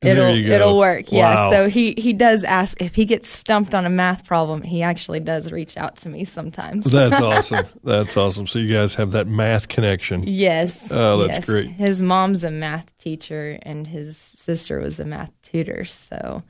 it'll 0.00 0.34
it'll 0.36 0.78
work. 0.78 1.10
Wow. 1.10 1.18
Yeah. 1.18 1.50
So 1.50 1.68
he 1.68 1.94
he 1.98 2.12
does 2.12 2.44
ask 2.44 2.80
if 2.80 2.94
he 2.94 3.04
gets 3.04 3.28
stumped 3.28 3.74
on 3.74 3.84
a 3.84 3.90
math 3.90 4.24
problem. 4.24 4.62
He 4.62 4.82
actually 4.82 5.20
does 5.20 5.50
reach 5.50 5.76
out 5.76 5.96
to 5.96 6.08
me 6.08 6.24
sometimes. 6.24 6.84
That's 6.84 7.20
awesome. 7.20 7.66
That's 7.82 8.16
awesome. 8.16 8.46
So 8.46 8.60
you 8.60 8.72
guys 8.72 8.94
have 8.94 9.10
that 9.12 9.26
math 9.26 9.66
connection. 9.66 10.22
Yes. 10.24 10.86
Oh, 10.92 11.18
that's 11.18 11.38
yes. 11.38 11.46
great. 11.46 11.66
His 11.70 12.00
mom's 12.00 12.44
a 12.44 12.50
math 12.52 12.96
teacher, 12.98 13.58
and 13.62 13.88
his 13.88 14.16
sister 14.16 14.78
was 14.78 15.00
a 15.00 15.04
math 15.04 15.32
tutor. 15.42 15.84
So 15.84 16.44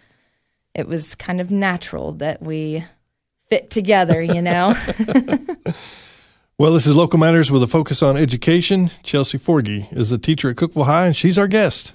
it 0.77 0.87
was 0.87 1.15
kind 1.15 1.41
of 1.41 1.51
natural 1.51 2.13
that 2.13 2.43
we 2.43 2.85
fit 3.49 3.71
together, 3.71 4.23
you 4.23 4.43
know? 4.43 4.77
well, 6.59 6.73
this 6.73 6.87
is 6.87 6.95
Local 6.95 7.19
Matters 7.19 7.51
with 7.51 7.63
a 7.63 7.67
focus 7.67 8.03
on 8.03 8.17
education. 8.17 8.91
Chelsey 9.03 9.39
Forgey 9.39 9.91
is 9.93 10.13
a 10.13 10.19
teacher 10.19 10.51
at 10.51 10.57
Cookeville 10.57 10.85
High, 10.85 11.07
and 11.07 11.17
she's 11.17 11.39
our 11.39 11.49
guest. 11.49 11.95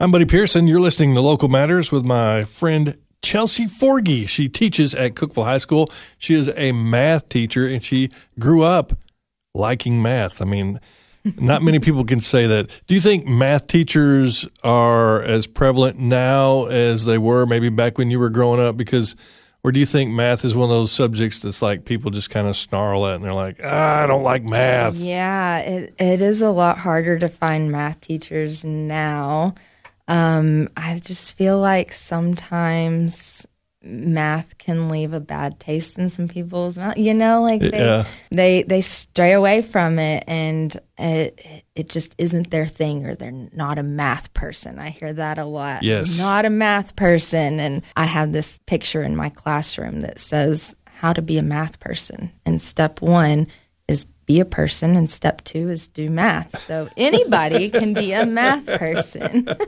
I'm 0.00 0.12
Buddy 0.12 0.26
Pearson. 0.26 0.68
You're 0.68 0.78
listening 0.78 1.16
to 1.16 1.20
Local 1.20 1.48
Matters 1.48 1.90
with 1.90 2.04
my 2.04 2.44
friend 2.44 2.96
Chelsey 3.20 3.64
Forgey. 3.64 4.28
She 4.28 4.48
teaches 4.48 4.94
at 4.94 5.14
Cookeville 5.14 5.42
High 5.42 5.58
School. 5.58 5.90
She 6.18 6.34
is 6.34 6.52
a 6.54 6.70
math 6.70 7.28
teacher 7.28 7.66
and 7.66 7.82
she 7.82 8.08
grew 8.38 8.62
up 8.62 8.92
liking 9.56 10.00
math. 10.00 10.40
I 10.40 10.44
mean, 10.44 10.78
not 11.36 11.64
many 11.64 11.80
people 11.80 12.04
can 12.04 12.20
say 12.20 12.46
that. 12.46 12.70
Do 12.86 12.94
you 12.94 13.00
think 13.00 13.26
math 13.26 13.66
teachers 13.66 14.46
are 14.62 15.20
as 15.20 15.48
prevalent 15.48 15.98
now 15.98 16.66
as 16.66 17.04
they 17.04 17.18
were 17.18 17.44
maybe 17.44 17.68
back 17.68 17.98
when 17.98 18.08
you 18.08 18.20
were 18.20 18.30
growing 18.30 18.60
up? 18.60 18.76
Because, 18.76 19.16
or 19.64 19.72
do 19.72 19.80
you 19.80 19.86
think 19.86 20.12
math 20.12 20.44
is 20.44 20.54
one 20.54 20.70
of 20.70 20.76
those 20.76 20.92
subjects 20.92 21.40
that's 21.40 21.60
like 21.60 21.84
people 21.84 22.12
just 22.12 22.30
kind 22.30 22.46
of 22.46 22.56
snarl 22.56 23.04
at 23.04 23.16
and 23.16 23.24
they're 23.24 23.34
like, 23.34 23.58
ah, 23.64 24.04
I 24.04 24.06
don't 24.06 24.22
like 24.22 24.44
math? 24.44 24.94
Yeah, 24.94 25.58
it, 25.58 25.94
it 25.98 26.20
is 26.20 26.40
a 26.40 26.50
lot 26.50 26.78
harder 26.78 27.18
to 27.18 27.28
find 27.28 27.72
math 27.72 28.00
teachers 28.00 28.62
now. 28.64 29.56
Um, 30.08 30.68
I 30.76 30.98
just 31.04 31.36
feel 31.36 31.58
like 31.58 31.92
sometimes 31.92 33.46
math 33.80 34.58
can 34.58 34.88
leave 34.88 35.12
a 35.12 35.20
bad 35.20 35.60
taste 35.60 35.98
in 35.98 36.10
some 36.10 36.28
people's 36.28 36.78
mouth. 36.78 36.96
You 36.96 37.14
know, 37.14 37.42
like 37.42 37.60
they 37.60 37.78
yeah. 37.78 38.06
they 38.30 38.62
they 38.62 38.80
stray 38.80 39.32
away 39.32 39.62
from 39.62 39.98
it, 39.98 40.24
and 40.26 40.76
it 40.96 41.64
it 41.76 41.88
just 41.88 42.14
isn't 42.18 42.50
their 42.50 42.66
thing, 42.66 43.06
or 43.06 43.14
they're 43.14 43.30
not 43.30 43.78
a 43.78 43.82
math 43.82 44.32
person. 44.34 44.78
I 44.78 44.90
hear 44.90 45.12
that 45.12 45.38
a 45.38 45.44
lot. 45.44 45.82
Yes, 45.82 46.18
not 46.18 46.44
a 46.44 46.50
math 46.50 46.96
person, 46.96 47.60
and 47.60 47.82
I 47.96 48.04
have 48.04 48.32
this 48.32 48.58
picture 48.66 49.02
in 49.02 49.14
my 49.14 49.28
classroom 49.28 50.00
that 50.00 50.18
says 50.18 50.74
how 50.86 51.12
to 51.12 51.22
be 51.22 51.38
a 51.38 51.42
math 51.42 51.78
person, 51.80 52.32
and 52.44 52.60
step 52.60 53.00
one 53.00 53.46
is 53.88 54.04
be 54.26 54.38
a 54.38 54.44
person 54.44 54.94
and 54.94 55.10
step 55.10 55.42
two 55.42 55.70
is 55.70 55.88
do 55.88 56.10
math. 56.10 56.62
So 56.64 56.88
anybody 56.96 57.70
can 57.70 57.94
be 57.94 58.12
a 58.12 58.26
math 58.26 58.66
person. 58.66 59.48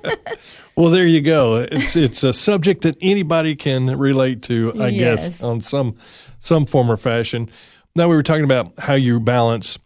Well 0.76 0.90
there 0.90 1.06
you 1.06 1.20
go. 1.20 1.56
It's 1.56 1.94
it's 1.94 2.22
a 2.22 2.32
subject 2.32 2.82
that 2.82 2.96
anybody 3.02 3.54
can 3.54 3.86
relate 3.86 4.42
to 4.44 4.72
i 4.80 4.88
yes. 4.88 5.28
guess 5.28 5.42
on 5.42 5.60
some 5.60 5.96
some 6.38 6.64
form 6.64 6.90
or 6.90 6.96
fashion. 6.96 7.50
Now 7.94 8.08
we 8.08 8.16
were 8.16 8.22
talking 8.22 8.44
about 8.44 8.78
how 8.78 8.94
you 8.94 9.20
balance 9.20 9.78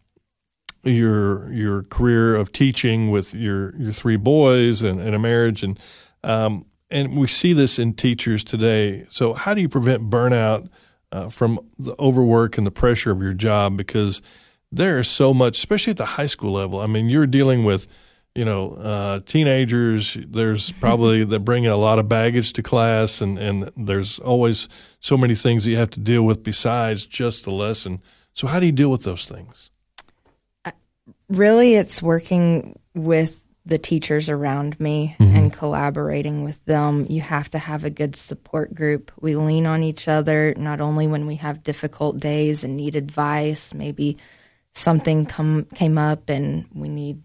your 0.84 1.52
your 1.52 1.82
career 1.82 2.36
of 2.36 2.52
teaching 2.52 3.10
with 3.10 3.34
your 3.34 3.74
your 3.76 3.90
three 3.90 4.16
boys 4.16 4.82
and, 4.82 5.00
and 5.00 5.16
a 5.16 5.18
marriage. 5.18 5.64
And 5.64 5.80
um, 6.22 6.66
and 6.90 7.16
we 7.16 7.26
see 7.26 7.54
this 7.54 7.78
in 7.78 7.94
teachers 7.94 8.44
today. 8.44 9.06
So 9.10 9.34
how 9.34 9.54
do 9.54 9.60
you 9.60 9.68
prevent 9.68 10.10
burnout 10.10 10.68
uh, 11.14 11.28
from 11.28 11.60
the 11.78 11.94
overwork 11.98 12.58
and 12.58 12.66
the 12.66 12.72
pressure 12.72 13.12
of 13.12 13.22
your 13.22 13.34
job 13.34 13.76
because 13.76 14.20
there's 14.72 15.06
so 15.06 15.32
much, 15.32 15.56
especially 15.58 15.92
at 15.92 15.96
the 15.96 16.04
high 16.04 16.26
school 16.26 16.52
level. 16.52 16.80
I 16.80 16.88
mean, 16.88 17.08
you're 17.08 17.28
dealing 17.28 17.64
with, 17.64 17.86
you 18.34 18.44
know, 18.44 18.72
uh, 18.72 19.20
teenagers. 19.20 20.18
There's 20.26 20.72
probably 20.80 21.24
that 21.24 21.40
bring 21.40 21.68
a 21.68 21.76
lot 21.76 22.00
of 22.00 22.08
baggage 22.08 22.52
to 22.54 22.62
class, 22.64 23.20
and 23.20 23.38
and 23.38 23.70
there's 23.76 24.18
always 24.18 24.68
so 24.98 25.16
many 25.16 25.36
things 25.36 25.62
that 25.64 25.70
you 25.70 25.76
have 25.76 25.90
to 25.90 26.00
deal 26.00 26.24
with 26.24 26.42
besides 26.42 27.06
just 27.06 27.44
the 27.44 27.52
lesson. 27.52 28.02
So, 28.32 28.48
how 28.48 28.58
do 28.58 28.66
you 28.66 28.72
deal 28.72 28.90
with 28.90 29.04
those 29.04 29.26
things? 29.26 29.70
really, 31.28 31.74
it's 31.74 32.02
working 32.02 32.78
with 32.94 33.43
the 33.66 33.78
teachers 33.78 34.28
around 34.28 34.78
me 34.78 35.16
and 35.34 35.52
collaborating 35.52 36.44
with 36.44 36.62
them. 36.66 37.06
You 37.08 37.22
have 37.22 37.50
to 37.50 37.58
have 37.58 37.84
a 37.84 37.90
good 37.90 38.14
support 38.14 38.74
group. 38.74 39.10
We 39.20 39.36
lean 39.36 39.66
on 39.66 39.82
each 39.82 40.06
other 40.06 40.54
not 40.56 40.80
only 40.80 41.06
when 41.06 41.26
we 41.26 41.36
have 41.36 41.62
difficult 41.62 42.18
days 42.20 42.62
and 42.62 42.76
need 42.76 42.94
advice, 42.94 43.72
maybe 43.72 44.18
something 44.74 45.24
come 45.24 45.64
came 45.74 45.96
up 45.96 46.28
and 46.28 46.66
we 46.74 46.88
need 46.88 47.22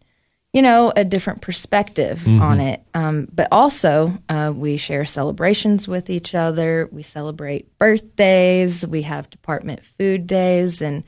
you 0.53 0.62
know 0.62 0.93
a 0.96 1.03
different 1.03 1.41
perspective 1.41 2.25
on 2.27 2.60
it. 2.62 2.81
Um, 2.93 3.27
but 3.31 3.50
also 3.51 4.17
uh, 4.29 4.53
we 4.55 4.77
share 4.77 5.05
celebrations 5.05 5.88
with 5.88 6.10
each 6.10 6.34
other. 6.34 6.88
We 6.91 7.03
celebrate 7.03 7.77
birthdays. 7.77 8.86
We 8.88 9.03
have 9.03 9.29
department 9.29 9.84
food 9.98 10.25
days 10.25 10.81
and 10.81 11.03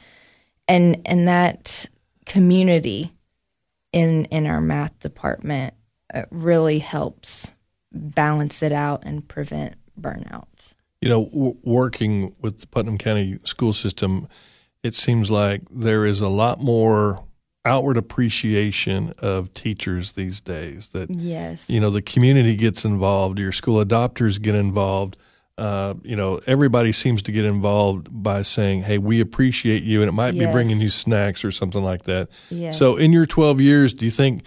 and 0.68 1.02
and 1.06 1.28
that 1.28 1.88
community 2.26 3.14
in 3.94 4.26
in 4.26 4.48
our 4.48 4.62
math 4.62 5.00
department 5.00 5.74
uh, 6.14 6.24
really 6.32 6.80
helps 6.80 7.52
balance 7.92 8.64
it 8.64 8.72
out 8.72 9.04
and 9.06 9.28
prevent 9.28 9.76
burnout 10.00 10.46
You 11.02 11.10
know, 11.10 11.26
w- 11.26 11.58
working 11.64 12.36
with 12.40 12.62
the 12.62 12.68
Putnam 12.68 12.98
County 12.98 13.40
school 13.44 13.74
system, 13.74 14.28
it 14.84 14.96
seems 14.96 15.30
like 15.30 15.64
there 15.70 16.06
is 16.06 16.22
a 16.22 16.30
lot 16.30 16.62
more 16.62 17.24
outward 17.66 17.98
appreciation 17.98 19.14
of 19.20 19.54
teachers 19.54 20.14
these 20.14 20.42
days. 20.42 20.88
That 20.94 21.10
yes 21.10 21.70
you 21.70 21.80
know 21.80 21.90
the 21.90 22.02
community 22.02 22.56
gets 22.56 22.86
involved, 22.86 23.40
your 23.40 23.52
school 23.52 23.84
adopters 23.84 24.42
get 24.42 24.56
involved. 24.56 25.18
Uh, 25.58 25.94
you 26.04 26.16
know, 26.16 26.40
everybody 26.48 26.92
seems 26.92 27.22
to 27.24 27.32
get 27.32 27.46
involved 27.46 28.08
by 28.12 28.42
saying, 28.42 28.84
"Hey, 28.84 28.98
we 28.98 29.20
appreciate 29.22 29.84
you," 29.84 30.02
and 30.02 30.10
it 30.10 30.14
might 30.14 30.32
be 30.38 30.46
bringing 30.46 30.80
you 30.80 30.90
snacks 30.90 31.44
or 31.46 31.52
something 31.52 31.84
like 31.84 32.04
that. 32.04 32.30
Yes. 32.50 32.78
So, 32.80 32.96
in 32.96 33.12
your 33.14 33.26
12 33.26 33.62
years, 33.62 33.94
do 33.94 34.06
you 34.06 34.12
think 34.12 34.44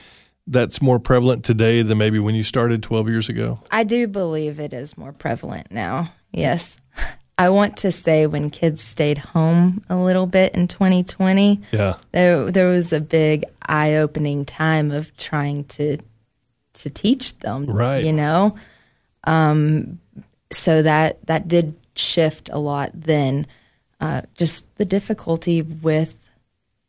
that's 0.47 0.83
more 0.83 0.99
prevalent 0.99 1.45
today 1.45 1.83
than 1.83 1.99
maybe 1.99 2.19
when 2.19 2.35
you 2.35 2.43
started 2.43 2.83
12 2.83 3.09
years 3.09 3.29
ago? 3.29 3.61
I 3.71 3.85
do 3.85 4.07
believe 4.09 4.59
it 4.61 4.73
is 4.73 4.97
more 4.99 5.13
prevalent 5.13 5.71
now. 5.71 6.13
Yes. 6.33 6.79
I 7.39 7.49
want 7.49 7.77
to 7.79 7.91
say 7.91 8.27
when 8.29 8.49
kids 8.51 8.81
stayed 8.83 9.19
home 9.19 9.83
a 9.91 9.97
little 9.97 10.27
bit 10.27 10.55
in 10.55 10.69
2020, 10.69 11.61
Yeah. 11.73 11.95
there 12.13 12.51
there 12.51 12.69
was 12.69 12.93
a 12.93 13.01
big 13.01 13.45
eye-opening 13.69 14.45
time 14.45 14.91
of 14.91 15.15
trying 15.17 15.65
to 15.65 15.99
to 16.75 16.91
teach 16.91 17.39
them, 17.39 17.67
Right. 17.67 18.05
you 18.05 18.13
know. 18.13 18.57
Um 19.25 19.99
so 20.55 20.83
that 20.83 21.25
that 21.27 21.49
did 21.49 21.75
shift 21.97 22.49
a 22.53 22.59
lot 22.59 22.91
then. 22.95 23.47
Uh, 24.01 24.23
just 24.35 24.67
the 24.77 24.85
difficulty 24.85 25.63
with 25.63 26.29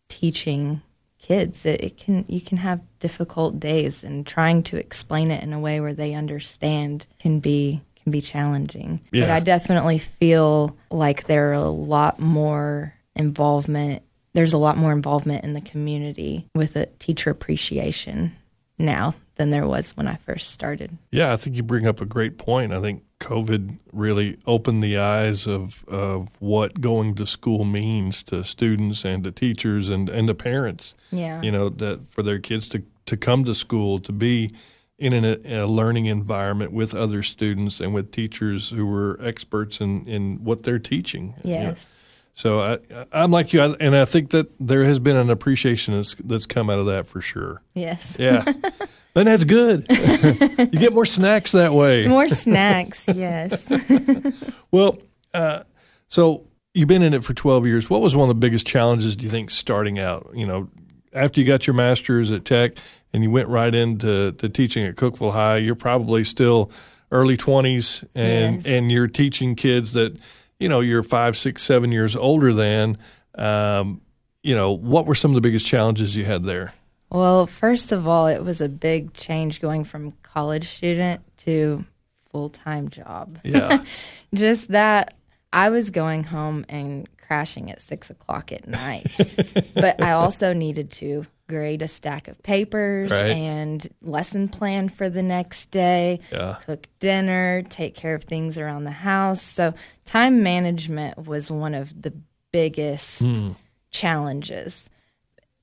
teaching 0.09 0.81
kids. 1.19 1.65
It, 1.65 1.81
it 1.81 1.97
can 1.97 2.25
you 2.27 2.41
can 2.41 2.57
have 2.57 2.81
difficult 2.99 3.59
days, 3.59 4.03
and 4.03 4.25
trying 4.25 4.63
to 4.63 4.77
explain 4.77 5.31
it 5.31 5.43
in 5.43 5.53
a 5.53 5.59
way 5.59 5.79
where 5.79 5.93
they 5.93 6.13
understand 6.13 7.05
can 7.19 7.39
be 7.39 7.81
can 8.01 8.11
be 8.11 8.21
challenging. 8.21 9.01
But 9.11 9.19
Yeah. 9.19 9.35
I 9.35 9.39
definitely 9.39 9.97
feel 9.97 10.75
like 10.91 11.25
there 11.27 11.49
are 11.49 11.53
a 11.53 11.69
lot 11.69 12.19
more 12.19 12.93
involvement. 13.15 14.03
There's 14.33 14.53
a 14.53 14.57
lot 14.57 14.77
more 14.77 14.91
involvement 14.91 15.43
in 15.43 15.53
the 15.53 15.61
community 15.61 16.47
with 16.53 16.75
a 16.75 16.87
teacher 16.99 17.29
appreciation 17.29 18.35
now 18.77 19.15
than 19.35 19.49
there 19.49 19.65
was 19.67 19.95
when 19.95 20.07
I 20.07 20.15
first 20.15 20.49
started. 20.51 20.97
Yeah, 21.11 21.33
I 21.33 21.37
think 21.37 21.55
you 21.55 21.63
bring 21.63 21.87
up 21.87 22.01
a 22.01 22.05
great 22.05 22.37
point. 22.37 22.73
I 22.73 22.81
think 22.81 23.03
COVID 23.19 23.79
really 23.91 24.37
opened 24.45 24.83
the 24.83 24.97
eyes 24.97 25.47
of 25.47 25.85
of 25.87 26.39
what 26.41 26.81
going 26.81 27.15
to 27.15 27.25
school 27.25 27.63
means 27.63 28.23
to 28.23 28.43
students 28.43 29.05
and 29.05 29.23
to 29.23 29.31
teachers 29.31 29.89
and 29.89 30.09
and 30.09 30.27
to 30.27 30.35
parents. 30.35 30.93
Yeah. 31.11 31.41
You 31.41 31.51
know 31.51 31.69
that 31.69 32.03
for 32.03 32.21
their 32.23 32.39
kids 32.39 32.67
to 32.67 32.83
to 33.05 33.17
come 33.17 33.45
to 33.45 33.55
school 33.55 33.99
to 33.99 34.11
be 34.11 34.51
in 34.97 35.13
an, 35.13 35.45
a 35.45 35.65
learning 35.65 36.05
environment 36.05 36.71
with 36.71 36.93
other 36.93 37.21
students 37.21 37.79
and 37.79 37.93
with 37.93 38.11
teachers 38.11 38.69
who 38.69 38.85
were 38.85 39.19
experts 39.21 39.79
in 39.81 40.07
in 40.07 40.43
what 40.43 40.63
they're 40.63 40.79
teaching. 40.79 41.35
You 41.43 41.53
know, 41.53 41.61
Yes. 41.61 41.97
So 42.37 42.59
I, 42.59 42.79
I'm 43.13 43.31
like 43.31 43.53
you, 43.53 43.61
and 43.61 43.95
I 43.95 44.03
think 44.03 44.31
that 44.31 44.51
there 44.59 44.83
has 44.83 44.99
been 44.99 45.15
an 45.15 45.29
appreciation 45.29 45.95
that's, 45.95 46.15
that's 46.15 46.45
come 46.45 46.69
out 46.69 46.79
of 46.79 46.85
that 46.87 47.07
for 47.07 47.21
sure. 47.21 47.61
Yes. 47.73 48.17
Yeah, 48.19 48.43
and 49.15 49.27
that's 49.27 49.43
good. 49.43 49.85
you 49.89 50.79
get 50.79 50.93
more 50.93 51.05
snacks 51.05 51.51
that 51.53 51.73
way. 51.73 52.07
More 52.07 52.29
snacks. 52.29 53.07
Yes. 53.15 53.71
Well, 54.71 54.97
uh, 55.33 55.63
so 56.09 56.47
you've 56.73 56.87
been 56.89 57.01
in 57.01 57.13
it 57.13 57.23
for 57.23 57.33
12 57.33 57.65
years. 57.65 57.89
What 57.89 58.01
was 58.01 58.13
one 58.15 58.29
of 58.29 58.35
the 58.35 58.39
biggest 58.39 58.67
challenges, 58.67 59.15
do 59.15 59.23
you 59.23 59.31
think, 59.31 59.49
starting 59.49 59.99
out? 59.99 60.31
You 60.33 60.45
know, 60.45 60.69
after 61.13 61.39
you 61.39 61.45
got 61.47 61.65
your 61.65 61.75
master's 61.75 62.29
at 62.29 62.43
Tech 62.43 62.73
and 63.13 63.23
you 63.23 63.31
went 63.31 63.47
right 63.47 63.73
into 63.73 64.33
to 64.33 64.49
teaching 64.49 64.85
at 64.85 64.95
Cookeville 64.95 65.31
High, 65.31 65.57
you're 65.57 65.75
probably 65.75 66.25
still 66.25 66.71
early 67.09 67.37
20s 67.37 68.03
and, 68.13 68.57
Yes. 68.57 68.65
and 68.65 68.91
you're 68.91 69.07
teaching 69.07 69.55
kids 69.55 69.93
that, 69.93 70.19
you 70.59 70.67
know, 70.67 70.81
you're 70.81 71.03
five, 71.03 71.37
six, 71.37 71.63
seven 71.63 71.91
years 71.93 72.15
older 72.17 72.51
than. 72.51 72.97
Um, 73.35 74.01
you 74.43 74.55
know, 74.55 74.71
what 74.73 75.05
were 75.05 75.15
some 75.15 75.31
of 75.31 75.35
the 75.35 75.41
biggest 75.41 75.65
challenges 75.65 76.17
you 76.17 76.25
had 76.25 76.43
there? 76.43 76.73
Well, 77.09 77.47
first 77.47 77.91
of 77.91 78.07
all, 78.07 78.27
it 78.27 78.43
was 78.43 78.61
a 78.61 78.69
big 78.69 79.13
change 79.13 79.61
going 79.61 79.83
from 79.83 80.13
college 80.23 80.67
student 80.67 81.21
to 81.39 81.85
full 82.31 82.49
time 82.49 82.89
job. 82.89 83.37
Yeah. 83.43 83.83
Just 84.33 84.69
that 84.69 85.15
I 85.53 85.69
was 85.69 85.89
going 85.89 86.25
home 86.25 86.65
and 86.67 87.07
crashing 87.17 87.71
at 87.71 87.81
six 87.81 88.09
o'clock 88.09 88.51
at 88.51 88.67
night, 88.67 89.09
but 89.73 90.01
I 90.03 90.11
also 90.11 90.53
needed 90.53 90.91
to 90.91 91.25
grade 91.47 91.81
a 91.81 91.87
stack 91.87 92.27
of 92.27 92.41
papers 92.43 93.11
Right. 93.11 93.31
and 93.31 93.87
lesson 94.01 94.47
plan 94.47 94.89
for 94.89 95.09
the 95.09 95.23
next 95.23 95.71
day, 95.71 96.19
Yeah. 96.31 96.57
cook 96.65 96.87
dinner, 96.99 97.61
take 97.63 97.95
care 97.95 98.15
of 98.15 98.23
things 98.23 98.57
around 98.57 98.83
the 98.83 98.91
house. 98.91 99.41
So, 99.41 99.73
time 100.05 100.43
management 100.43 101.25
was 101.25 101.51
one 101.51 101.73
of 101.73 102.01
the 102.01 102.13
biggest 102.51 103.23
hmm. 103.23 103.51
challenges. 103.91 104.89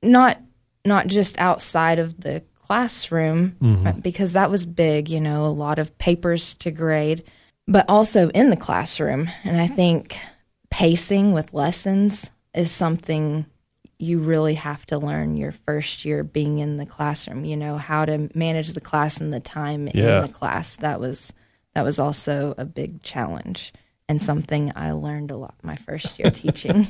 Not 0.03 0.41
not 0.85 1.07
just 1.07 1.39
outside 1.39 1.99
of 1.99 2.21
the 2.21 2.43
classroom 2.59 3.57
uh, 3.87 3.93
because 3.93 4.33
that 4.33 4.51
was 4.51 4.65
big, 4.67 5.09
you 5.09 5.21
know, 5.21 5.45
a 5.45 5.53
lot 5.53 5.79
of 5.79 5.97
papers 5.99 6.55
to 6.55 6.71
grade, 6.71 7.23
but 7.69 7.85
also 7.89 8.29
in 8.31 8.51
the 8.51 8.57
classroom. 8.57 9.29
And 9.45 9.61
I 9.61 9.67
think 9.67 10.17
pacing 10.71 11.33
with 11.33 11.53
lessons 11.53 12.31
is 12.55 12.71
something 12.71 13.45
you 13.99 14.19
really 14.19 14.55
have 14.55 14.85
to 14.87 14.99
learn 14.99 15.37
your 15.37 15.53
first 15.53 16.05
year 16.05 16.25
being 16.25 16.59
in 16.59 16.77
the 16.79 16.87
classroom, 16.87 17.45
you 17.45 17.57
know, 17.57 17.77
how 17.77 18.05
to 18.05 18.29
manage 18.35 18.71
the 18.71 18.81
class 18.81 19.19
and 19.19 19.33
the 19.33 19.39
time 19.41 19.89
Yeah. 19.95 20.23
in 20.23 20.27
the 20.27 20.33
class. 20.33 20.77
That 20.79 20.99
was 20.99 21.33
that 21.75 21.85
was 21.85 21.99
also 21.99 22.55
a 22.59 22.65
big 22.65 23.03
challenge 23.03 23.73
and 24.09 24.21
something 24.21 24.73
I 24.77 24.93
learned 24.93 25.31
a 25.31 25.37
lot 25.37 25.55
my 25.63 25.77
first 25.77 26.19
year 26.19 26.31
teaching. 26.35 26.89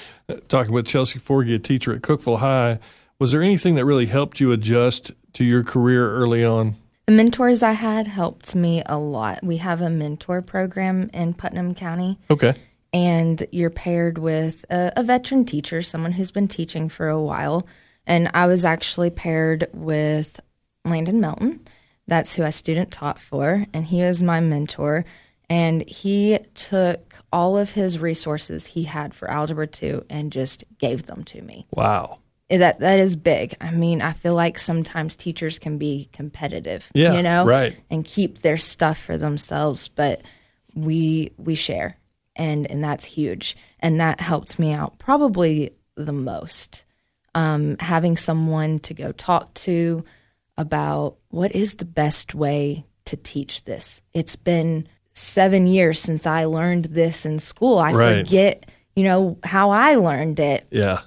talking 0.48 0.72
with 0.72 0.86
Chelsey 0.86 1.18
Forgey, 1.18 1.54
a 1.54 1.58
teacher 1.58 1.92
at 1.94 2.02
Cookeville 2.02 2.38
High. 2.38 2.78
Was 3.18 3.32
there 3.32 3.42
anything 3.42 3.74
that 3.76 3.84
really 3.86 4.06
helped 4.06 4.40
you 4.40 4.52
adjust 4.52 5.12
to 5.34 5.44
your 5.44 5.62
career 5.64 6.12
early 6.14 6.44
on? 6.44 6.76
The 7.06 7.12
mentors 7.12 7.62
I 7.62 7.72
had 7.72 8.06
helped 8.06 8.54
me 8.54 8.82
a 8.84 8.98
lot. 8.98 9.42
We 9.44 9.58
have 9.58 9.80
a 9.80 9.88
mentor 9.88 10.42
program 10.42 11.08
in 11.14 11.34
Putnam 11.34 11.74
County, 11.74 12.18
Okay. 12.30 12.54
and 12.92 13.46
you're 13.52 13.70
paired 13.70 14.18
with 14.18 14.64
a, 14.70 14.92
a 14.96 15.02
veteran 15.02 15.44
teacher, 15.44 15.82
someone 15.82 16.12
who's 16.12 16.30
been 16.32 16.48
teaching 16.48 16.88
for 16.88 17.08
a 17.08 17.20
while. 17.22 17.66
And 18.06 18.30
I 18.34 18.46
was 18.46 18.64
actually 18.64 19.10
paired 19.10 19.68
with 19.72 20.40
Landon 20.84 21.20
Melton. 21.20 21.60
That's 22.08 22.34
who 22.34 22.42
I 22.44 22.50
student 22.50 22.92
taught 22.92 23.20
for, 23.20 23.66
and 23.72 23.84
he 23.86 24.02
was 24.02 24.22
my 24.22 24.40
mentor. 24.40 25.04
And 25.48 25.88
he 25.88 26.38
took 26.54 27.14
all 27.32 27.56
of 27.56 27.72
his 27.72 27.98
resources 28.00 28.66
he 28.66 28.82
had 28.84 29.14
for 29.14 29.30
Algebra 29.30 29.68
2 29.68 30.04
and 30.10 30.32
just 30.32 30.64
gave 30.78 31.04
them 31.04 31.22
to 31.24 31.40
me 31.40 31.66
Wow. 31.70 32.18
That 32.50 32.80
that 32.80 32.98
is 33.00 33.16
big. 33.16 33.54
I 33.60 33.70
mean, 33.70 34.00
I 34.02 34.12
feel 34.12 34.34
like 34.34 34.58
sometimes 34.58 35.16
teachers 35.16 35.58
can 35.58 35.78
be 35.78 36.08
competitive, 36.12 36.90
Yeah, 36.94 37.14
you 37.14 37.22
know, 37.22 37.44
right. 37.44 37.76
and 37.90 38.04
keep 38.04 38.40
their 38.40 38.56
stuff 38.58 38.98
for 38.98 39.16
themselves, 39.18 39.88
but 39.88 40.22
we 40.74 41.32
we 41.38 41.54
share, 41.54 41.96
and 42.36 42.70
and 42.70 42.82
that's 42.84 43.04
huge, 43.04 43.56
and 43.80 44.00
that 44.00 44.20
helps 44.20 44.58
me 44.58 44.72
out 44.72 44.98
probably 44.98 45.70
the 45.96 46.12
most. 46.12 46.84
Um, 47.34 47.76
having 47.80 48.16
someone 48.16 48.78
to 48.80 48.94
go 48.94 49.12
talk 49.12 49.52
to 49.54 50.04
about 50.56 51.16
what 51.28 51.54
is 51.54 51.74
the 51.74 51.84
best 51.84 52.34
way 52.34 52.86
to 53.04 53.16
teach 53.16 53.64
this. 53.64 54.00
It's 54.14 54.36
been 54.36 54.88
seven 55.12 55.66
years 55.66 55.98
since 56.00 56.26
I 56.26 56.46
learned 56.46 56.86
this 56.86 57.26
in 57.26 57.38
school. 57.38 57.78
I 57.78 57.92
Right. 57.92 58.26
forget, 58.26 58.64
you 58.94 59.04
know, 59.04 59.38
how 59.44 59.68
I 59.70 59.96
learned 59.96 60.40
it 60.40 60.66
Yeah. 60.70 61.02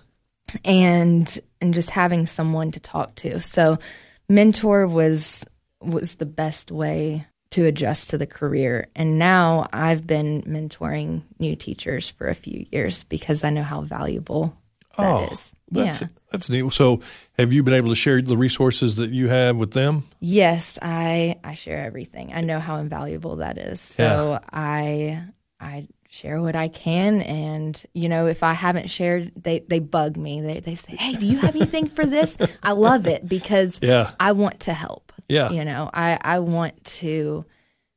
And 0.65 1.39
and 1.61 1.73
just 1.73 1.89
having 1.89 2.27
someone 2.27 2.71
to 2.71 2.79
talk 2.79 3.15
to. 3.15 3.39
So 3.39 3.77
mentor 4.27 4.87
was 4.87 5.45
was 5.81 6.15
the 6.15 6.25
best 6.25 6.71
way 6.71 7.25
to 7.51 7.65
adjust 7.65 8.09
to 8.11 8.17
the 8.17 8.27
career. 8.27 8.87
And 8.95 9.17
now 9.17 9.67
I've 9.73 10.05
been 10.05 10.43
mentoring 10.43 11.23
new 11.39 11.55
teachers 11.55 12.09
for 12.09 12.27
a 12.27 12.35
few 12.35 12.65
years 12.71 13.03
because 13.03 13.43
I 13.43 13.49
know 13.49 13.63
how 13.63 13.81
valuable 13.81 14.55
that 14.97 15.05
oh, 15.05 15.27
is. 15.31 15.55
Oh, 15.55 15.83
That's 15.83 16.01
yeah. 16.01 16.07
that's 16.31 16.49
neat. 16.49 16.71
So, 16.73 17.01
have 17.37 17.53
you 17.53 17.63
been 17.63 17.73
able 17.73 17.89
to 17.89 17.95
share 17.95 18.21
the 18.21 18.37
resources 18.37 18.95
that 18.95 19.11
you 19.11 19.29
have 19.29 19.57
with 19.57 19.71
them? 19.71 20.05
Yes, 20.19 20.77
I 20.81 21.37
I 21.43 21.53
share 21.53 21.83
everything. 21.85 22.33
I 22.33 22.41
know 22.41 22.59
how 22.59 22.77
invaluable 22.77 23.37
that 23.37 23.57
is. 23.57 23.79
So 23.79 24.03
Yeah. 24.03 24.39
I 24.51 25.23
I 25.59 25.87
share 26.11 26.41
what 26.41 26.55
I 26.55 26.69
can 26.69 27.21
and 27.21 27.81
you 27.93 28.09
know 28.09 28.25
if 28.25 28.41
I 28.41 28.53
haven't 28.53 28.89
shared 28.89 29.31
they 29.35 29.59
they 29.59 29.79
bug 29.79 30.17
me. 30.17 30.41
They 30.41 30.59
they 30.59 30.75
say, 30.75 30.95
"Hey, 30.95 31.13
do 31.13 31.25
you 31.25 31.37
have 31.37 31.55
anything 31.55 31.87
for 31.87 32.05
this?" 32.05 32.35
I 32.63 32.71
love 32.71 33.05
it 33.07 33.27
because 33.29 33.79
Yeah. 33.81 34.11
I 34.19 34.31
want 34.31 34.59
to 34.61 34.73
help. 34.73 35.13
Yeah. 35.27 35.51
You 35.51 35.63
know, 35.63 35.89
I 35.93 36.17
I 36.21 36.39
want 36.39 36.83
to 37.01 37.45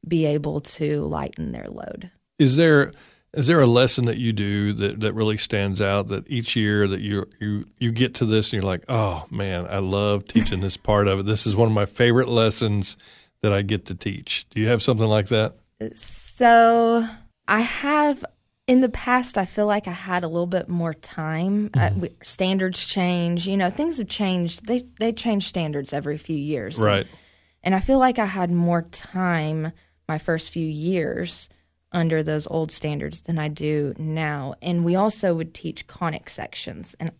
be 0.06 0.26
able 0.26 0.60
to 0.60 1.04
lighten 1.06 1.52
their 1.52 1.68
load. 1.68 2.10
Is 2.38 2.56
there 2.56 2.92
is 3.32 3.46
there 3.46 3.62
a 3.62 3.66
lesson 3.66 4.04
that 4.04 4.18
you 4.18 4.34
do 4.34 4.74
that, 4.74 5.00
that 5.00 5.14
really 5.14 5.38
stands 5.38 5.80
out 5.80 6.08
that 6.08 6.28
each 6.28 6.54
year 6.54 6.86
that 6.86 7.00
you 7.00 7.26
you 7.40 7.64
you 7.78 7.90
get 7.92 8.14
to 8.16 8.26
this 8.26 8.52
and 8.52 8.60
you're 8.60 8.70
like, 8.70 8.84
oh 8.90 9.24
man, 9.30 9.66
I 9.70 9.78
love 9.78 10.26
teaching 10.26 10.60
this 10.60 10.76
part 10.90 11.08
of 11.08 11.20
it. 11.20 11.26
This 11.26 11.46
is 11.46 11.56
one 11.56 11.68
of 11.68 11.74
my 11.74 11.86
favorite 11.86 12.28
lessons 12.28 12.98
that 13.40 13.54
I 13.54 13.62
get 13.62 13.86
to 13.86 13.94
teach. 13.94 14.46
Do 14.50 14.60
you 14.60 14.68
have 14.68 14.82
something 14.82 15.06
like 15.06 15.28
that? 15.28 15.56
So 15.96 17.04
I 17.52 17.60
have 17.60 18.24
in 18.66 18.80
the 18.80 18.88
past. 18.88 19.36
I 19.36 19.44
feel 19.44 19.66
like 19.66 19.86
I 19.86 19.92
had 19.92 20.24
a 20.24 20.28
little 20.28 20.46
bit 20.46 20.68
more 20.68 20.94
time. 20.94 21.70
Uh, 21.74 21.80
Mm-hmm. 21.90 22.00
we, 22.00 22.10
standards 22.22 22.86
change. 22.86 23.46
You 23.46 23.56
know, 23.56 23.70
things 23.70 23.98
have 23.98 24.08
changed. 24.08 24.66
They 24.66 24.82
they 24.98 25.12
change 25.12 25.46
standards 25.46 25.92
every 25.92 26.18
few 26.18 26.36
years. 26.36 26.78
Right. 26.78 27.06
And 27.62 27.74
I 27.74 27.80
feel 27.80 27.98
like 27.98 28.18
I 28.18 28.26
had 28.26 28.50
more 28.50 28.82
time 28.90 29.72
my 30.08 30.18
first 30.18 30.50
few 30.50 30.66
years 30.66 31.48
under 31.92 32.22
those 32.22 32.46
old 32.46 32.72
standards 32.72 33.20
than 33.22 33.38
I 33.38 33.48
do 33.48 33.92
now. 33.98 34.54
And 34.62 34.84
we 34.84 34.96
also 34.96 35.34
would 35.34 35.52
teach 35.54 35.86
conic 35.86 36.30
sections. 36.30 36.96
And 36.98 37.12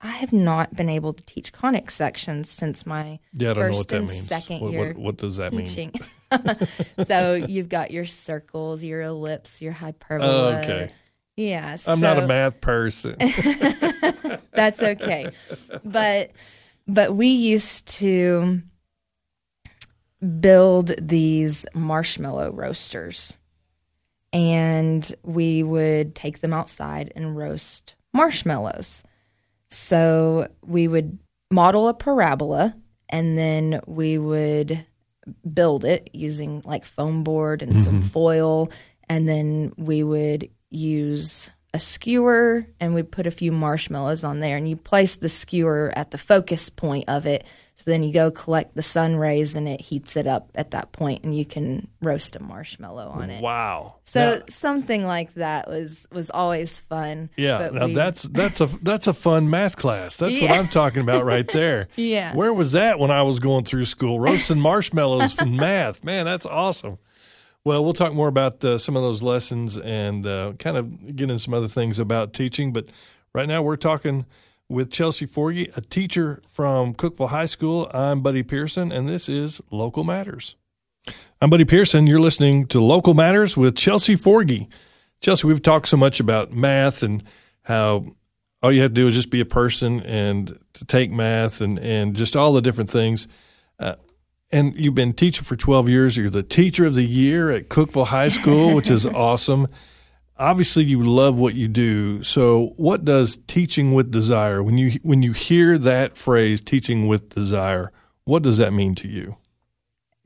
I 0.00 0.12
have 0.12 0.32
not 0.32 0.76
been 0.76 0.88
able 0.90 1.12
to 1.14 1.22
teach 1.24 1.52
conic 1.52 1.90
sections 1.90 2.48
since 2.50 2.84
my 2.86 3.18
Yeah, 3.32 3.50
I 3.50 3.54
don't 3.54 3.62
know 3.62 3.68
first 3.70 3.78
what 3.78 3.88
that 3.88 3.96
and 3.96 4.10
means. 4.10 4.26
second 4.28 4.60
What, 4.60 4.72
year 4.72 4.86
what, 4.88 4.98
what 4.98 5.16
does 5.16 5.36
that 5.38 5.52
mean? 5.52 5.92
so 7.06 7.34
you've 7.34 7.68
got 7.68 7.90
your 7.90 8.04
circles, 8.04 8.82
your 8.82 9.00
ellipse, 9.02 9.62
your 9.62 9.72
hyperbola. 9.72 10.56
Oh, 10.56 10.58
okay. 10.58 10.90
Yeah. 11.36 11.76
I'm 11.86 12.00
not 12.00 12.18
a 12.18 12.26
math 12.26 12.60
person. 12.60 13.16
That's 14.52 14.82
okay. 14.82 15.30
but 15.84 16.32
but 16.86 17.14
we 17.14 17.28
used 17.28 17.86
to 17.98 18.62
build 20.40 20.94
these 21.00 21.66
marshmallow 21.74 22.52
roasters. 22.52 23.36
And 24.30 25.10
we 25.22 25.62
would 25.62 26.14
take 26.14 26.40
them 26.40 26.52
outside 26.52 27.12
and 27.16 27.34
roast 27.34 27.94
marshmallows. 28.12 29.02
So 29.70 30.48
we 30.66 30.86
would 30.86 31.18
model 31.50 31.88
a 31.88 31.94
parabola 31.94 32.74
and 33.08 33.38
then 33.38 33.80
we 33.86 34.18
would 34.18 34.84
build 35.52 35.84
it 35.84 36.10
using 36.12 36.62
like 36.64 36.84
foam 36.84 37.24
board 37.24 37.62
and 37.62 37.78
some 37.82 38.00
mm-hmm. 38.00 38.08
foil 38.08 38.70
and 39.08 39.28
then 39.28 39.72
we 39.76 40.02
would 40.02 40.48
use 40.70 41.50
a 41.74 41.78
skewer 41.78 42.66
and 42.80 42.94
we 42.94 43.02
put 43.02 43.26
a 43.26 43.30
few 43.30 43.52
marshmallows 43.52 44.24
on 44.24 44.40
there 44.40 44.56
and 44.56 44.68
you 44.68 44.76
place 44.76 45.16
the 45.16 45.28
skewer 45.28 45.92
at 45.94 46.10
the 46.10 46.18
focus 46.18 46.70
point 46.70 47.04
of 47.08 47.26
it 47.26 47.44
so 47.80 47.90
then 47.92 48.02
you 48.02 48.12
go 48.12 48.30
collect 48.30 48.74
the 48.74 48.82
sun 48.82 49.14
rays 49.16 49.54
and 49.54 49.68
it 49.68 49.80
heats 49.80 50.16
it 50.16 50.26
up 50.26 50.50
at 50.56 50.72
that 50.72 50.90
point 50.92 51.22
and 51.24 51.36
you 51.36 51.44
can 51.44 51.86
roast 52.02 52.34
a 52.36 52.42
marshmallow 52.42 53.08
on 53.08 53.30
it 53.30 53.40
wow. 53.40 53.94
so 54.04 54.42
something 54.48 55.04
like 55.06 55.32
that 55.34 55.68
was 55.68 56.06
was 56.12 56.28
always 56.30 56.80
fun 56.80 57.30
Yeah, 57.36 57.70
now 57.72 57.86
we- 57.86 57.94
that's 57.94 58.24
that's 58.24 58.60
a 58.60 58.66
that's 58.82 59.06
a 59.06 59.14
fun 59.14 59.48
math 59.48 59.76
class. 59.76 60.16
That's 60.16 60.40
what 60.40 60.50
I'm 60.50 60.68
talking 60.68 61.02
about 61.02 61.24
right 61.24 61.46
there. 61.52 61.88
Yeah. 61.96 62.34
Where 62.34 62.52
was 62.52 62.72
that 62.72 62.98
when 62.98 63.10
I 63.10 63.22
was 63.22 63.38
going 63.38 63.64
through 63.64 63.84
school? 63.84 64.18
Roasting 64.20 64.60
marshmallows 64.60 65.32
from 65.32 65.56
math. 65.66 66.02
Man, 66.04 66.24
that's 66.26 66.46
awesome. 66.46 66.98
Well, 67.64 67.84
we'll 67.84 67.92
talk 67.92 68.14
more 68.14 68.28
about 68.28 68.64
uh, 68.64 68.78
some 68.78 68.96
of 68.96 69.02
those 69.02 69.20
lessons 69.22 69.76
and 69.76 70.26
uh, 70.26 70.52
kind 70.58 70.76
of 70.76 71.16
get 71.16 71.24
into 71.30 71.38
some 71.38 71.54
other 71.54 71.68
things 71.68 71.98
about 71.98 72.32
teaching. 72.32 72.72
But 72.72 72.88
right 73.34 73.46
now, 73.48 73.62
we're 73.62 73.76
talking 73.76 74.24
with 74.68 74.90
Chelsey 74.90 75.26
Forgey, 75.26 75.74
a 75.76 75.80
teacher 75.80 76.42
from 76.46 76.92
Cookeville 76.92 77.30
High 77.30 77.46
School. 77.46 77.90
I'm 77.94 78.20
Buddy 78.20 78.42
Pearson, 78.42 78.92
and 78.92 79.08
this 79.08 79.28
is 79.28 79.62
Local 79.70 80.04
Matters. 80.04 80.56
I'm 81.40 81.48
Buddy 81.48 81.64
Pearson. 81.64 82.06
You're 82.06 82.20
listening 82.20 82.66
to 82.66 82.80
Local 82.80 83.14
Matters 83.14 83.56
with 83.56 83.76
Chelsey 83.76 84.14
Forgey. 84.14 84.68
Chelsey, 85.20 85.46
we've 85.46 85.62
talked 85.62 85.88
so 85.88 85.96
much 85.96 86.20
about 86.20 86.52
math 86.52 87.02
and 87.02 87.22
how 87.62 88.14
all 88.62 88.70
you 88.70 88.82
have 88.82 88.90
to 88.90 88.94
do 88.94 89.06
is 89.06 89.14
just 89.14 89.30
be 89.30 89.40
a 89.40 89.46
person 89.46 90.00
and 90.00 90.58
to 90.74 90.84
take 90.84 91.10
math 91.10 91.62
and, 91.62 91.78
and 91.78 92.14
just 92.14 92.36
all 92.36 92.52
the 92.52 92.60
different 92.60 92.90
things. 92.90 93.26
Uh, 93.78 93.94
and 94.50 94.74
you've 94.76 94.94
been 94.94 95.14
teaching 95.14 95.44
for 95.44 95.56
12 95.56 95.88
years. 95.88 96.16
You're 96.16 96.28
the 96.28 96.42
teacher 96.42 96.84
of 96.84 96.94
the 96.94 97.04
year 97.04 97.50
at 97.50 97.68
Cookeville 97.68 98.08
High 98.08 98.28
School, 98.28 98.74
which 98.74 98.90
is 98.90 99.06
awesome. 99.06 99.68
Obviously, 100.38 100.84
you 100.84 101.02
love 101.02 101.38
what 101.38 101.54
you 101.54 101.66
do. 101.68 102.22
So, 102.22 102.74
what 102.76 103.04
does 103.04 103.38
teaching 103.48 103.92
with 103.94 104.10
desire? 104.10 104.62
When 104.62 104.78
you 104.78 104.98
when 105.02 105.22
you 105.22 105.32
hear 105.32 105.78
that 105.78 106.16
phrase, 106.16 106.60
teaching 106.60 107.06
with 107.08 107.28
desire, 107.30 107.90
what 108.24 108.42
does 108.42 108.56
that 108.58 108.72
mean 108.72 108.94
to 108.96 109.08
you? 109.08 109.36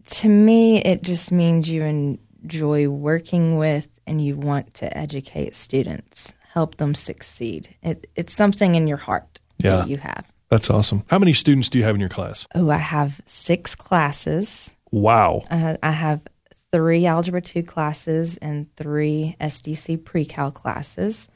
to 0.04 0.28
me 0.28 0.82
it 0.82 1.02
just 1.02 1.30
means 1.30 1.70
you 1.70 1.84
enjoy 1.84 2.88
working 2.88 3.56
with 3.56 3.88
and 4.04 4.20
you 4.20 4.34
want 4.34 4.74
to 4.74 4.98
educate 4.98 5.54
students 5.54 6.34
help 6.54 6.76
them 6.78 6.92
succeed 6.92 7.68
it, 7.84 8.10
it's 8.16 8.34
something 8.34 8.74
in 8.74 8.88
your 8.88 8.96
heart 8.96 9.38
Yeah. 9.58 9.76
that 9.76 9.88
you 9.88 9.98
have 9.98 10.26
That's 10.48 10.68
awesome. 10.70 11.04
How 11.06 11.20
many 11.20 11.32
students 11.32 11.68
do 11.68 11.78
you 11.78 11.84
have 11.84 11.94
in 11.94 12.00
your 12.00 12.08
class? 12.10 12.48
oh 12.56 12.68
i 12.68 12.78
have 12.78 13.20
six 13.26 13.76
classes 13.76 14.72
Wow. 14.90 15.44
uh, 15.52 15.76
i 15.84 15.92
have 15.92 16.26
three 16.72 17.06
algebra 17.06 17.40
2 17.40 17.62
classes 17.62 18.36
and 18.38 18.74
three 18.76 19.36
sdc 19.40 20.04
pre-cal 20.04 20.50
classes 20.50 21.28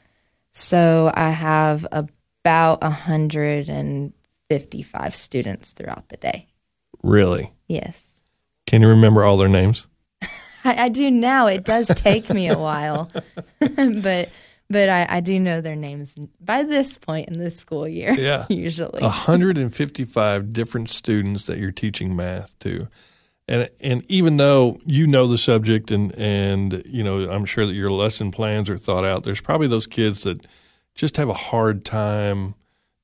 so 0.53 1.11
i 1.13 1.29
have 1.29 1.85
about 1.91 2.81
155 2.81 5.15
students 5.15 5.73
throughout 5.73 6.09
the 6.09 6.17
day 6.17 6.47
Really? 7.03 7.53
yes 7.67 8.03
Can 8.65 8.81
you 8.81 8.87
remember 8.89 9.23
all 9.23 9.37
their 9.37 9.47
names? 9.47 9.87
I, 10.65 10.85
I 10.85 10.89
do 10.89 11.09
now. 11.09 11.47
It 11.47 11.63
does 11.63 11.87
take 11.87 12.29
me 12.29 12.49
a 12.49 12.57
while, 12.57 13.09
but 13.59 14.29
but 14.69 14.89
I, 14.89 15.05
I 15.07 15.19
do 15.21 15.39
know 15.39 15.61
their 15.61 15.77
names 15.77 16.13
by 16.41 16.63
this 16.63 16.97
point 16.97 17.29
in 17.29 17.39
the 17.41 17.49
school 17.49 17.87
year. 17.87 18.11
Yeah. 18.13 18.45
usually. 18.49 19.01
155 19.01 20.51
different 20.51 20.89
students 20.89 21.45
that 21.45 21.59
you're 21.59 21.71
teaching 21.71 22.17
math 22.17 22.59
to. 22.59 22.89
And 23.47 23.69
and 23.79 24.03
even 24.09 24.37
though 24.37 24.77
you 24.85 25.07
know 25.07 25.25
the 25.27 25.37
subject 25.37 25.89
and 25.91 26.13
and 26.17 26.83
you 26.85 27.03
know 27.03 27.29
I'm 27.29 27.45
sure 27.45 27.65
that 27.65 27.73
your 27.73 27.91
lesson 27.91 28.29
plans 28.31 28.69
are 28.69 28.77
thought 28.77 29.05
out, 29.05 29.23
there's 29.23 29.41
probably 29.41 29.67
those 29.67 29.87
kids 29.87 30.23
that 30.23 30.45
just 30.95 31.15
have 31.17 31.29
a 31.29 31.33
hard 31.33 31.85
time 31.85 32.55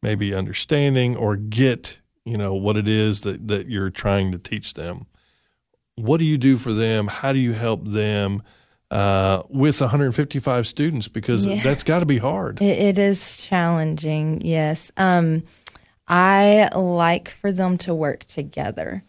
maybe 0.02 0.34
understanding 0.34 1.16
or 1.16 1.38
get, 1.38 2.00
you 2.26 2.38
know, 2.38 2.54
what 2.54 2.76
it 2.76 2.90
is 2.90 3.22
that 3.22 3.48
that 3.48 3.70
you're 3.70 3.90
trying 3.90 4.32
to 4.34 4.38
teach 4.38 4.74
them. 4.74 5.06
What 5.96 6.18
do 6.18 6.26
you 6.26 6.38
do 6.38 6.58
for 6.58 6.74
them? 6.74 7.08
How 7.08 7.32
do 7.32 7.40
you 7.40 7.54
help 7.54 7.88
them 7.88 8.42
uh, 8.92 9.44
with 9.48 9.80
155 9.80 10.68
students? 10.68 11.08
Because 11.08 11.46
Yeah. 11.46 11.62
that's 11.64 11.84
got 11.84 12.00
to 12.00 12.06
be 12.06 12.18
hard. 12.18 12.62
It, 12.62 12.80
it 12.80 13.00
is 13.00 13.38
challenging, 13.38 14.42
yes. 14.44 14.92
Um, 14.98 15.44
I 16.08 16.68
like 16.76 17.30
for 17.30 17.52
them 17.52 17.78
to 17.80 17.94
work 17.94 18.26
together. 18.26 19.04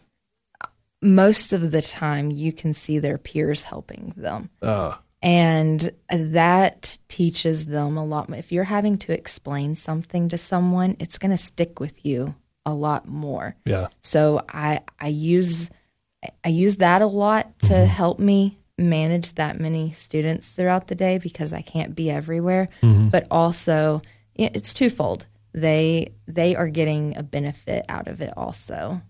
Most 1.01 1.53
of 1.53 1.71
the 1.71 1.81
time, 1.81 2.31
you 2.31 2.51
can 2.53 2.73
see 2.73 2.99
their 2.99 3.17
peers 3.17 3.63
helping 3.63 4.13
them. 4.17 4.49
Uh, 4.61 4.95
And 5.21 5.91
that 6.09 6.97
teaches 7.07 7.65
them 7.65 7.97
a 7.97 8.05
lot. 8.05 8.29
If 8.33 8.51
you're 8.51 8.63
having 8.63 8.97
to 8.99 9.13
explain 9.13 9.75
something 9.75 10.29
to 10.29 10.37
someone, 10.37 10.95
it's 10.99 11.17
going 11.17 11.31
to 11.31 11.37
stick 11.37 11.79
with 11.79 12.05
you 12.05 12.35
a 12.65 12.73
lot 12.73 13.07
more. 13.07 13.55
yeah. 13.65 13.87
So 14.01 14.43
I 14.49 14.81
I 14.99 15.07
use 15.09 15.69
I 16.43 16.49
use 16.49 16.77
that 16.77 17.01
a 17.01 17.07
lot 17.07 17.57
to 17.59 17.85
help 17.85 18.17
me 18.19 18.57
manage 18.77 19.35
that 19.35 19.59
many 19.59 19.91
students 19.91 20.47
throughout 20.49 20.87
the 20.87 20.95
day 20.95 21.17
because 21.19 21.53
I 21.53 21.61
can't 21.61 21.95
be 21.95 22.09
everywhere. 22.09 22.69
But 22.81 23.27
also 23.29 24.01
it's 24.33 24.73
twofold. 24.73 25.25
They 25.53 26.13
they 26.27 26.55
are 26.55 26.67
getting 26.69 27.15
a 27.17 27.23
benefit 27.23 27.85
out 27.87 28.07
of 28.07 28.21
it 28.21 28.33
also. 28.35 29.01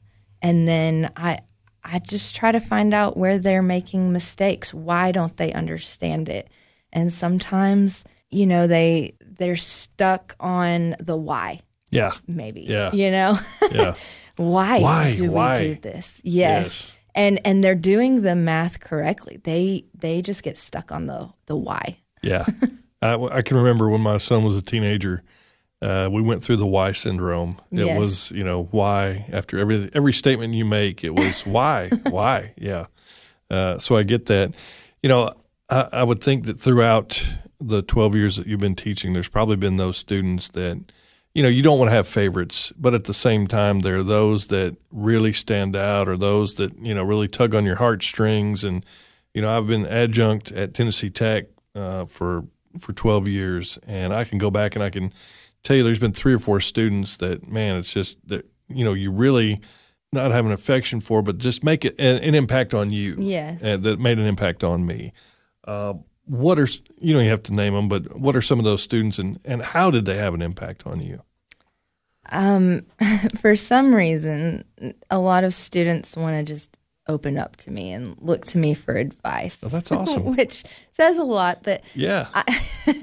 And 0.41 0.67
then 0.67 1.11
I 1.15 1.39
I 1.87 1.99
just 1.99 2.35
try 2.35 2.51
to 2.51 2.59
find 2.59 2.93
out 2.93 3.15
where 3.15 3.37
they're 3.37 3.61
making 3.61 4.11
mistakes. 4.11 4.73
Why 4.73 5.11
don't 5.11 5.37
they 5.37 5.53
understand 5.53 6.27
it? 6.29 6.49
And 6.91 7.13
sometimes, 7.13 8.03
you 8.31 8.45
know, 8.47 8.65
they 8.67 9.13
they're 9.37 9.55
stuck 9.55 10.35
on 10.39 10.95
the 10.99 11.15
why, 11.15 11.61
Yeah. 11.91 12.11
maybe. 12.27 12.61
Yeah. 12.61 12.91
You 12.91 13.11
know? 13.11 13.39
Yeah. 13.71 13.95
why, 14.37 14.79
Why? 14.79 15.15
do 15.15 15.29
Why? 15.31 15.53
we 15.53 15.59
do 15.75 15.75
this? 15.81 16.21
Yes. 16.23 16.65
Yes. 16.65 16.97
And 17.13 17.39
and 17.45 17.63
they're 17.63 17.75
doing 17.75 18.23
the 18.23 18.35
math 18.35 18.79
correctly. 18.79 19.39
They 19.43 19.85
they 19.97 20.21
just 20.21 20.41
get 20.43 20.57
stuck 20.57 20.91
on 20.91 21.05
the 21.05 21.29
the 21.45 21.55
why. 21.55 21.99
Yeah, 22.21 22.45
I, 23.01 23.13
I 23.15 23.41
can 23.43 23.55
remember 23.57 23.89
when 23.89 24.01
my 24.01 24.17
son 24.17 24.43
was 24.43 24.55
a 24.55 24.61
teenager. 24.61 25.23
Uh, 25.81 26.09
we 26.11 26.21
went 26.21 26.41
through 26.43 26.57
the 26.57 26.65
why 26.65 26.91
syndrome. 26.93 27.57
It 27.71 27.85
Yes. 27.85 27.97
was, 27.99 28.31
you 28.31 28.43
know, 28.43 28.63
why 28.71 29.25
after 29.31 29.59
every 29.59 29.89
every 29.93 30.13
statement 30.13 30.53
you 30.53 30.65
make, 30.65 31.03
it 31.03 31.13
was 31.15 31.41
why, 31.45 31.89
why, 32.09 32.53
yeah. 32.57 32.85
Uh, 33.49 33.77
so 33.77 33.95
I 33.95 34.03
get 34.03 34.25
that. 34.27 34.53
You 35.03 35.09
know, 35.09 35.33
I, 35.69 35.89
I 35.91 36.03
would 36.03 36.21
think 36.23 36.45
that 36.45 36.59
throughout 36.59 37.21
the 37.59 37.81
twelve 37.81 38.15
years 38.15 38.37
that 38.37 38.47
you've 38.47 38.59
been 38.59 38.75
teaching, 38.75 39.13
there's 39.13 39.27
probably 39.29 39.55
been 39.57 39.77
those 39.77 39.97
students 39.97 40.47
that, 40.49 40.83
you 41.33 41.43
know, 41.43 41.49
you 41.49 41.61
don't 41.61 41.77
want 41.77 41.89
to 41.89 41.95
have 41.95 42.07
favorites, 42.07 42.71
but 42.77 42.93
at 42.93 43.03
the 43.03 43.13
same 43.13 43.45
time, 43.47 43.79
there 43.79 43.97
are 43.97 44.03
those 44.03 44.47
that 44.47 44.75
really 44.91 45.33
stand 45.33 45.75
out, 45.75 46.07
or 46.09 46.17
those 46.17 46.55
that 46.55 46.77
you 46.79 46.93
know 46.95 47.03
really 47.03 47.27
tug 47.27 47.53
on 47.53 47.65
your 47.65 47.75
heartstrings. 47.75 48.63
And 48.63 48.83
you 49.33 49.41
know, 49.41 49.55
I've 49.55 49.67
been 49.67 49.85
adjunct 49.85 50.51
at 50.53 50.73
Tennessee 50.73 51.09
Tech 51.09 51.45
uh, 51.75 52.05
for 52.05 52.45
for 52.79 52.93
12 52.93 53.27
years, 53.27 53.77
and 53.85 54.13
I 54.13 54.23
can 54.23 54.37
go 54.37 54.49
back 54.49 54.75
and 54.75 54.83
I 54.83 54.89
can 54.89 55.13
tell 55.65 55.75
you 55.75 55.83
there's 55.83 55.99
been 55.99 56.13
three 56.13 56.33
or 56.33 56.39
four 56.39 56.59
students 56.61 57.17
that 57.17 57.47
man, 57.49 57.77
it's 57.77 57.91
just 57.91 58.17
that 58.27 58.45
you 58.69 58.85
know 58.85 58.93
you 58.93 59.11
really 59.11 59.59
not 60.13 60.31
have 60.31 60.45
an 60.45 60.51
affection 60.51 61.01
for, 61.01 61.21
but 61.21 61.37
just 61.37 61.63
make 61.63 61.83
it 61.83 61.95
an, 61.99 62.17
an 62.23 62.35
impact 62.35 62.73
on 62.73 62.89
you. 62.89 63.15
Yes. 63.19 63.61
uh, 63.61 63.77
that 63.77 63.99
made 63.99 64.17
an 64.17 64.25
impact 64.25 64.63
on 64.63 64.85
me. 64.85 65.11
Uh, 65.65 65.95
what 66.25 66.57
are 66.57 66.67
you 66.99 67.13
know 67.13 67.19
you 67.19 67.29
have 67.29 67.43
to 67.43 67.53
name 67.53 67.73
them, 67.73 67.89
but 67.89 68.17
what 68.17 68.35
are 68.35 68.41
some 68.41 68.59
of 68.59 68.65
those 68.65 68.81
students, 68.81 69.19
and 69.19 69.39
and 69.43 69.61
how 69.61 69.91
did 69.91 70.05
they 70.05 70.17
have 70.17 70.33
an 70.33 70.41
impact 70.41 70.87
on 70.87 71.01
you? 71.01 71.21
Um, 72.31 72.85
for 73.39 73.55
some 73.55 73.93
reason, 73.93 74.65
a 75.09 75.19
lot 75.19 75.43
of 75.43 75.53
students 75.53 76.15
want 76.15 76.35
to 76.35 76.43
just 76.53 76.77
open 77.07 77.37
up 77.37 77.55
to 77.55 77.69
me 77.69 77.91
and 77.91 78.15
look 78.19 78.45
to 78.45 78.57
me 78.57 78.73
for 78.73 78.95
advice. 78.95 79.59
Oh, 79.63 79.67
that's 79.67 79.91
awesome. 79.91 80.35
which 80.35 80.63
says 80.91 81.17
a 81.17 81.23
lot, 81.23 81.59
but 81.63 81.83
Yeah, 81.93 82.27
I 82.33 83.01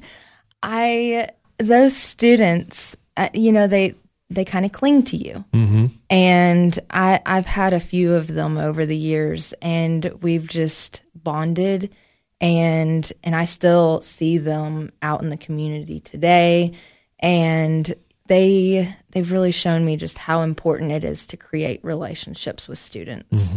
those 1.58 1.96
students, 1.96 2.96
uh, 3.16 3.28
you 3.34 3.52
know, 3.52 3.66
they 3.66 3.94
they 4.30 4.44
kind 4.44 4.64
of 4.64 4.72
cling 4.72 5.02
to 5.04 5.16
you, 5.16 5.44
mm-hmm. 5.52 5.86
and 6.08 6.78
I 6.90 7.20
I've 7.26 7.46
had 7.46 7.72
a 7.72 7.80
few 7.80 8.14
of 8.14 8.28
them 8.28 8.56
over 8.56 8.86
the 8.86 8.96
years, 8.96 9.52
and 9.60 10.04
we've 10.22 10.46
just 10.46 11.02
bonded, 11.14 11.94
and 12.40 13.10
and 13.22 13.36
I 13.36 13.44
still 13.44 14.00
see 14.02 14.38
them 14.38 14.90
out 15.02 15.22
in 15.22 15.28
the 15.28 15.36
community 15.36 16.00
today, 16.00 16.72
and 17.18 17.94
they 18.26 18.94
they've 19.10 19.30
really 19.30 19.52
shown 19.52 19.84
me 19.84 19.96
just 19.96 20.18
how 20.18 20.42
important 20.42 20.92
it 20.92 21.04
is 21.04 21.26
to 21.26 21.36
create 21.36 21.80
relationships 21.84 22.68
with 22.68 22.78
students. 22.78 23.54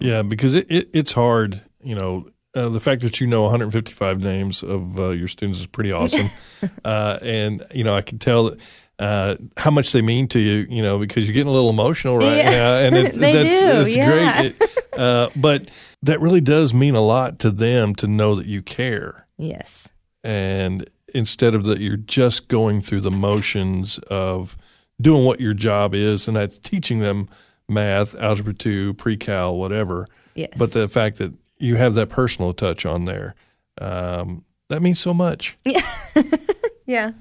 Yeah, 0.00 0.22
because 0.22 0.54
it, 0.54 0.70
it 0.70 0.90
it's 0.92 1.12
hard. 1.12 1.62
You 1.82 1.94
know, 1.94 2.30
uh, 2.54 2.68
the 2.68 2.80
fact 2.80 3.02
that 3.02 3.20
you 3.20 3.26
know 3.26 3.42
155 3.42 4.20
names 4.20 4.62
of 4.62 4.98
uh, 4.98 5.10
your 5.10 5.28
students 5.28 5.60
is 5.60 5.66
pretty 5.66 5.92
awesome, 5.92 6.30
uh, 6.84 7.18
and 7.22 7.64
you 7.74 7.84
know 7.84 7.94
I 7.94 8.02
can 8.02 8.18
tell 8.18 8.54
uh, 8.98 9.36
how 9.56 9.70
much 9.70 9.92
they 9.92 10.02
mean 10.02 10.28
to 10.28 10.38
you. 10.38 10.66
You 10.68 10.82
know, 10.82 10.98
because 10.98 11.26
you're 11.26 11.34
getting 11.34 11.48
a 11.50 11.52
little 11.52 11.70
emotional 11.70 12.16
right 12.18 12.36
Yeah. 12.38 12.50
now, 12.50 12.78
and 12.78 12.96
it's, 12.96 13.16
They 13.18 13.32
that's, 13.32 13.60
do, 13.60 13.84
that's 13.84 13.96
yeah. 13.96 14.40
great. 14.42 14.54
It- 14.60 14.76
uh, 14.98 15.30
but 15.36 15.70
that 16.02 16.20
really 16.20 16.40
does 16.40 16.74
mean 16.74 16.94
a 16.96 17.00
lot 17.00 17.38
to 17.40 17.50
them 17.50 17.94
to 17.96 18.06
know 18.08 18.34
that 18.34 18.46
you 18.46 18.60
care, 18.62 19.26
Yes. 19.38 19.88
and 20.24 20.88
instead 21.14 21.54
of 21.54 21.64
that 21.64 21.78
you're 21.80 21.96
just 21.96 22.48
going 22.48 22.82
through 22.82 23.00
the 23.00 23.10
motions 23.10 23.98
of 24.10 24.56
doing 25.00 25.24
what 25.24 25.40
your 25.40 25.54
job 25.54 25.94
is, 25.94 26.26
and 26.28 26.36
that's 26.36 26.58
teaching 26.58 26.98
them 26.98 27.28
math, 27.68 28.14
algebra 28.16 28.52
two, 28.52 28.94
pre-cal, 28.94 29.56
whatever. 29.56 30.06
Yes. 30.34 30.50
But 30.58 30.72
the 30.72 30.86
fact 30.88 31.18
that 31.18 31.32
you 31.60 31.76
have 31.76 31.94
that 31.94 32.08
personal 32.08 32.52
touch 32.52 32.86
on 32.86 33.04
there, 33.04 33.34
um, 33.80 34.44
that 34.68 34.82
means 34.82 34.98
so 34.98 35.14
much. 35.14 35.56
yeah. 36.86 37.12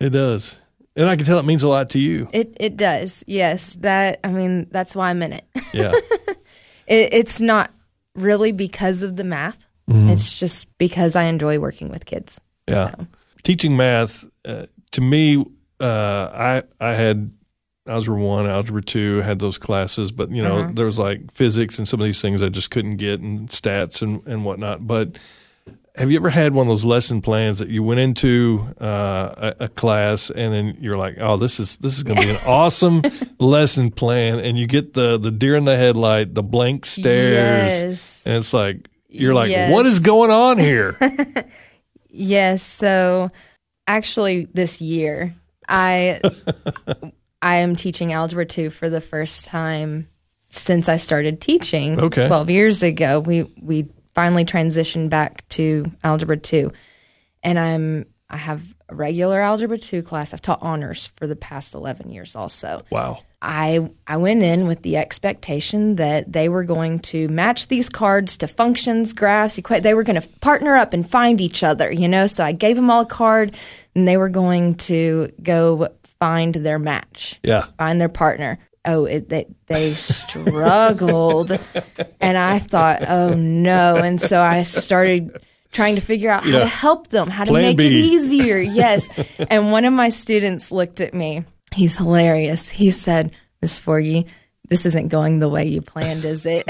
It 0.00 0.10
does. 0.10 0.58
And 0.96 1.08
I 1.08 1.16
can 1.16 1.24
tell 1.24 1.38
it 1.38 1.44
means 1.44 1.62
a 1.62 1.68
lot 1.68 1.90
to 1.90 1.98
you. 1.98 2.28
It 2.32 2.56
it 2.58 2.76
does. 2.76 3.22
Yes. 3.26 3.76
That 3.80 4.20
I 4.24 4.32
mean 4.32 4.66
that's 4.70 4.96
why 4.96 5.10
I'm 5.10 5.22
in 5.22 5.32
it. 5.32 5.44
Yeah. 5.72 5.92
it 6.86 7.12
it's 7.12 7.40
not 7.40 7.72
really 8.14 8.52
because 8.52 9.02
of 9.02 9.16
the 9.16 9.24
math. 9.24 9.66
Mm-hmm. 9.88 10.10
It's 10.10 10.38
just 10.38 10.76
because 10.78 11.14
I 11.16 11.24
enjoy 11.24 11.58
working 11.58 11.88
with 11.88 12.04
kids. 12.04 12.40
Yeah. 12.66 12.94
Teaching 13.42 13.76
math, 13.76 14.24
uh, 14.44 14.66
to 14.90 15.00
me, 15.00 15.44
uh, 15.80 16.30
I, 16.34 16.62
I 16.80 16.94
had 16.94 17.30
algebra 17.88 18.16
one, 18.22 18.46
algebra 18.46 18.82
two, 18.82 19.18
had 19.22 19.38
those 19.38 19.58
classes, 19.58 20.12
but 20.12 20.30
you 20.30 20.42
know, 20.42 20.70
there 20.72 20.86
was 20.86 20.98
like 20.98 21.30
physics 21.32 21.78
and 21.78 21.88
some 21.88 22.00
of 22.00 22.04
these 22.04 22.20
things 22.20 22.42
I 22.42 22.48
just 22.48 22.70
couldn't 22.70 22.96
get 22.96 23.20
and 23.20 23.48
stats 23.48 24.02
and, 24.02 24.26
and 24.26 24.44
whatnot. 24.44 24.86
But 24.86 25.18
have 25.96 26.10
you 26.12 26.16
ever 26.16 26.30
had 26.30 26.54
one 26.54 26.68
of 26.68 26.70
those 26.70 26.84
lesson 26.84 27.20
plans 27.20 27.58
that 27.58 27.68
you 27.68 27.82
went 27.82 27.98
into 27.98 28.68
uh, 28.80 29.52
a, 29.58 29.64
a 29.64 29.68
class 29.68 30.30
and 30.30 30.54
then 30.54 30.76
you're 30.80 30.96
like, 30.96 31.16
oh, 31.18 31.36
this 31.36 31.58
is 31.58 31.76
this 31.78 31.96
is 31.96 32.04
going 32.04 32.16
to 32.16 32.22
be 32.22 32.30
an 32.30 32.38
awesome 32.46 33.02
lesson 33.40 33.90
plan, 33.90 34.38
and 34.38 34.56
you 34.58 34.66
get 34.68 34.92
the 34.94 35.18
the 35.18 35.30
deer 35.32 35.56
in 35.56 35.64
the 35.64 35.76
headlight, 35.76 36.34
the 36.34 36.42
blank 36.42 36.86
stares, 36.86 37.82
Yes. 37.82 38.22
and 38.26 38.36
it's 38.36 38.52
like 38.54 38.88
you're 39.08 39.34
like, 39.34 39.50
Yes. 39.50 39.72
what 39.72 39.86
is 39.86 39.98
going 40.00 40.30
on 40.30 40.58
here? 40.58 40.96
Yes. 42.10 42.62
So 42.62 43.28
actually 43.86 44.46
this 44.52 44.80
year 44.80 45.34
I 45.68 46.20
I 47.42 47.56
am 47.56 47.76
teaching 47.76 48.12
algebra 48.12 48.46
2 48.46 48.70
for 48.70 48.88
the 48.90 49.00
first 49.00 49.44
time 49.46 50.08
since 50.50 50.88
I 50.88 50.96
started 50.96 51.40
teaching 51.40 52.00
Okay. 52.00 52.26
12 52.26 52.50
years 52.50 52.82
ago. 52.82 53.20
We 53.20 53.42
we 53.62 53.88
finally 54.14 54.44
transitioned 54.44 55.10
back 55.10 55.48
to 55.50 55.84
algebra 56.02 56.36
2. 56.36 56.72
And 57.42 57.58
I'm 57.58 58.06
I 58.30 58.36
have 58.36 58.62
a 58.88 58.94
regular 58.94 59.40
algebra 59.40 59.78
2 59.78 60.02
class. 60.02 60.32
I've 60.34 60.42
taught 60.42 60.58
honors 60.62 61.06
for 61.16 61.26
the 61.26 61.36
past 61.36 61.74
11 61.74 62.10
years 62.10 62.34
also. 62.34 62.82
wow. 62.90 63.20
I 63.40 63.88
I 64.04 64.16
went 64.16 64.42
in 64.42 64.66
with 64.66 64.82
the 64.82 64.96
expectation 64.96 65.94
that 65.94 66.32
they 66.32 66.48
were 66.48 66.64
going 66.64 66.98
to 67.00 67.28
match 67.28 67.68
these 67.68 67.88
cards 67.88 68.36
to 68.38 68.48
functions, 68.48 69.12
graphs, 69.12 69.56
equa- 69.60 69.80
They 69.80 69.94
were 69.94 70.02
going 70.02 70.20
to 70.20 70.26
partner 70.40 70.76
up 70.76 70.92
and 70.92 71.08
find 71.08 71.40
each 71.40 71.62
other, 71.62 71.92
you 71.92 72.08
know. 72.08 72.26
So 72.26 72.42
I 72.42 72.50
gave 72.50 72.74
them 72.74 72.90
all 72.90 73.02
a 73.02 73.06
card, 73.06 73.54
and 73.94 74.08
they 74.08 74.16
were 74.16 74.28
going 74.28 74.74
to 74.90 75.30
go 75.40 75.86
find 76.20 76.54
their 76.54 76.78
match, 76.78 77.38
Yeah. 77.42 77.66
find 77.78 78.00
their 78.00 78.08
partner. 78.08 78.58
Oh, 78.84 79.04
it, 79.04 79.28
they 79.28 79.46
they 79.66 79.92
struggled, 79.94 81.50
and 82.20 82.38
I 82.38 82.58
thought, 82.58 83.08
oh 83.08 83.34
no, 83.34 83.96
and 83.96 84.20
so 84.20 84.40
I 84.40 84.62
started 84.62 85.36
trying 85.72 85.96
to 85.96 86.00
figure 86.00 86.30
out 86.30 86.44
how 86.44 86.50
Yeah. 86.50 86.58
to 86.60 86.66
help 86.66 87.08
them, 87.08 87.28
how 87.28 87.44
to 87.44 87.50
Plan 87.50 87.62
make 87.62 87.76
B. 87.76 87.86
it 87.86 87.92
easier. 87.92 88.58
Yes, 88.78 89.08
and 89.50 89.70
one 89.72 89.84
of 89.84 89.92
my 89.92 90.08
students 90.08 90.72
looked 90.72 91.00
at 91.00 91.12
me. 91.12 91.44
He's 91.74 91.96
hilarious. 91.96 92.70
He 92.70 92.90
said, 92.90 93.32
Miss 93.60 93.78
Forgey, 93.78 94.26
this 94.68 94.86
isn't 94.86 95.08
going 95.08 95.38
the 95.38 95.48
way 95.48 95.66
you 95.66 95.80
planned, 95.80 96.24
is 96.24 96.44
it? 96.46 96.68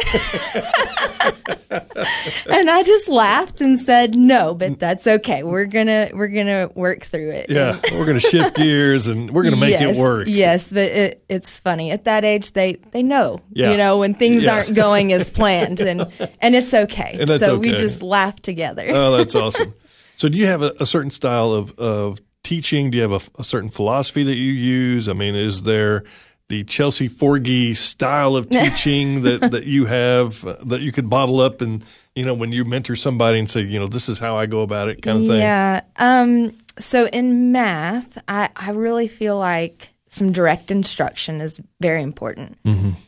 and 2.48 2.70
I 2.70 2.82
just 2.84 3.08
laughed 3.08 3.60
and 3.60 3.78
said, 3.78 4.14
No, 4.14 4.54
but 4.54 4.78
that's 4.78 5.06
okay. 5.06 5.42
We're 5.42 5.66
gonna 5.66 6.10
we're 6.14 6.28
gonna 6.28 6.70
work 6.74 7.04
through 7.04 7.30
it. 7.30 7.50
Yeah, 7.50 7.80
we're 7.92 8.06
to 8.12 8.20
shift 8.20 8.56
gears 8.56 9.06
and 9.06 9.30
we're 9.30 9.44
to 9.44 9.56
make 9.56 9.78
yes, 9.78 9.96
it 9.96 10.00
work. 10.00 10.26
Yes, 10.28 10.72
but 10.72 10.78
it, 10.90 11.24
it's 11.28 11.58
funny. 11.58 11.90
At 11.90 12.04
that 12.04 12.24
age, 12.24 12.52
they 12.52 12.74
they 12.92 13.02
know, 13.02 13.40
Yeah. 13.52 13.70
you 13.72 13.76
know, 13.76 13.98
when 13.98 14.14
things 14.14 14.44
Yeah. 14.44 14.54
aren't 14.54 14.74
going 14.74 15.12
as 15.12 15.30
planned, 15.30 15.80
and 15.80 16.06
and 16.40 16.54
it's 16.54 16.72
okay. 16.74 17.16
And 17.20 17.30
so 17.40 17.58
we 17.58 17.70
just 17.70 18.02
laugh 18.02 18.40
together. 18.40 18.86
Oh, 18.88 19.16
that's 19.16 19.34
awesome. 19.34 19.74
So, 20.16 20.28
do 20.28 20.36
you 20.36 20.46
have 20.46 20.62
a, 20.62 20.72
a 20.80 20.86
certain 20.86 21.12
style 21.12 21.52
of, 21.52 21.78
of 21.78 22.18
teaching? 22.42 22.90
Do 22.90 22.96
you 22.96 23.02
have 23.08 23.12
a, 23.12 23.40
a 23.40 23.44
certain 23.44 23.70
philosophy 23.70 24.24
that 24.24 24.34
you 24.34 24.50
use? 24.52 25.08
I 25.08 25.12
mean, 25.12 25.36
is 25.36 25.62
there 25.62 26.02
the 26.48 26.64
Chelsey 26.64 27.08
Forgey 27.08 27.76
style 27.76 28.36
of 28.36 28.48
teaching 28.50 29.22
that, 29.22 29.50
that 29.50 29.64
you 29.64 29.86
have 29.86 30.44
uh, 30.44 30.56
that 30.64 30.80
you 30.80 30.92
could 30.92 31.08
bottle 31.10 31.40
up 31.40 31.60
and, 31.60 31.84
you 32.14 32.24
know, 32.24 32.34
when 32.34 32.52
you 32.52 32.64
mentor 32.64 32.96
somebody 32.96 33.38
and 33.38 33.50
say, 33.50 33.62
you 33.62 33.78
know, 33.78 33.86
this 33.86 34.08
is 34.08 34.18
how 34.18 34.36
I 34.36 34.46
go 34.46 34.62
about 34.62 34.88
it 34.88 35.02
kind 35.02 35.18
of 35.18 35.26
thing? 35.26 35.40
Yeah. 35.40 35.82
Um, 35.96 36.56
so 36.78 37.06
in 37.06 37.52
math, 37.52 38.18
I, 38.28 38.50
I 38.56 38.70
really 38.70 39.08
feel 39.08 39.38
like 39.38 39.90
some 40.10 40.32
direct 40.32 40.70
instruction 40.70 41.40
is 41.40 41.60
very 41.80 42.02
important. 42.02 42.56